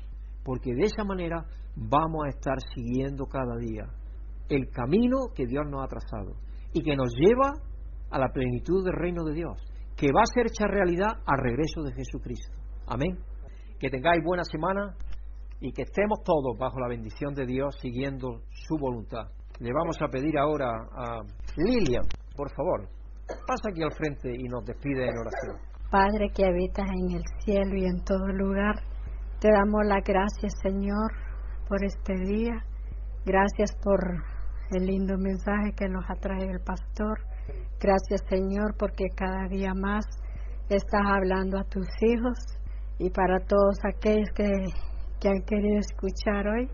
[0.44, 1.44] porque de esa manera
[1.76, 3.86] vamos a estar siguiendo cada día
[4.48, 6.34] el camino que Dios nos ha trazado
[6.72, 7.52] y que nos lleva
[8.10, 9.58] a la plenitud del reino de Dios,
[9.96, 12.56] que va a ser hecha realidad al regreso de Jesucristo.
[12.86, 13.18] Amén.
[13.78, 14.94] Que tengáis buena semana
[15.60, 19.28] y que estemos todos bajo la bendición de Dios siguiendo su voluntad.
[19.60, 21.20] Le vamos a pedir ahora a
[21.56, 22.04] Lilian,
[22.36, 22.88] por favor,
[23.46, 25.72] pasa aquí al frente y nos despide en oración.
[25.90, 28.76] Padre que habitas en el cielo y en todo lugar,
[29.40, 31.12] te damos las gracias, Señor,
[31.68, 32.64] por este día.
[33.24, 34.00] Gracias por
[34.74, 37.20] el lindo mensaje que nos ha traído el pastor.
[37.80, 40.04] Gracias Señor porque cada día más
[40.68, 42.38] estás hablando a tus hijos
[42.98, 44.50] y para todos aquellos que,
[45.20, 46.68] que han querido escuchar hoy,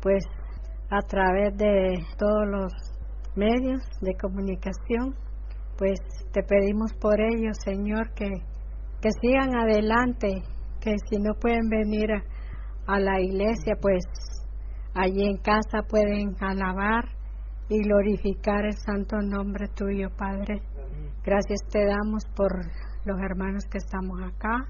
[0.00, 0.24] pues
[0.90, 2.72] a través de todos los
[3.34, 5.14] medios de comunicación,
[5.76, 5.98] pues
[6.32, 8.30] te pedimos por ellos, Señor, que,
[9.00, 10.42] que sigan adelante,
[10.80, 12.22] que si no pueden venir a,
[12.94, 14.04] a la iglesia, pues
[14.94, 17.04] allí en casa pueden alabar
[17.68, 20.62] y glorificar el santo nombre tuyo, Padre.
[21.24, 22.52] Gracias te damos por
[23.04, 24.68] los hermanos que estamos acá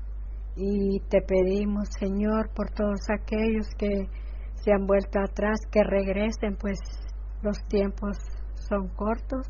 [0.57, 4.09] y te pedimos, Señor, por todos aquellos que
[4.55, 6.78] se han vuelto atrás, que regresen, pues
[7.42, 8.16] los tiempos
[8.68, 9.47] son cortos.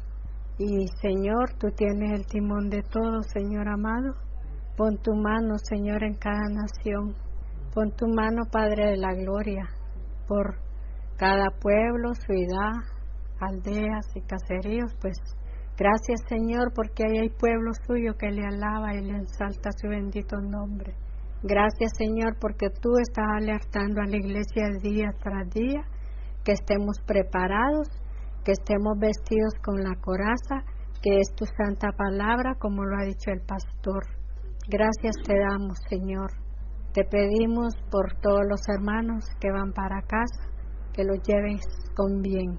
[0.59, 4.15] Y Señor, tú tienes el timón de todo, Señor amado.
[4.77, 7.15] Pon tu mano, Señor, en cada nación.
[7.75, 9.69] Pon tu mano, Padre de la Gloria,
[10.27, 10.57] por
[11.17, 12.73] cada pueblo, ciudad,
[13.41, 15.17] aldeas y caseríos, pues
[15.77, 20.37] gracias Señor porque ahí hay pueblo suyo que le alaba y le ensalta su bendito
[20.41, 20.95] nombre.
[21.43, 25.83] Gracias Señor porque tú estás alertando a la iglesia día tras día,
[26.45, 27.89] que estemos preparados,
[28.45, 30.65] que estemos vestidos con la coraza,
[31.03, 34.05] que es tu santa palabra, como lo ha dicho el pastor.
[34.69, 36.31] Gracias te damos Señor.
[36.95, 40.49] Te pedimos por todos los hermanos que van para casa,
[40.93, 41.67] que los lleves
[41.97, 42.59] con bien.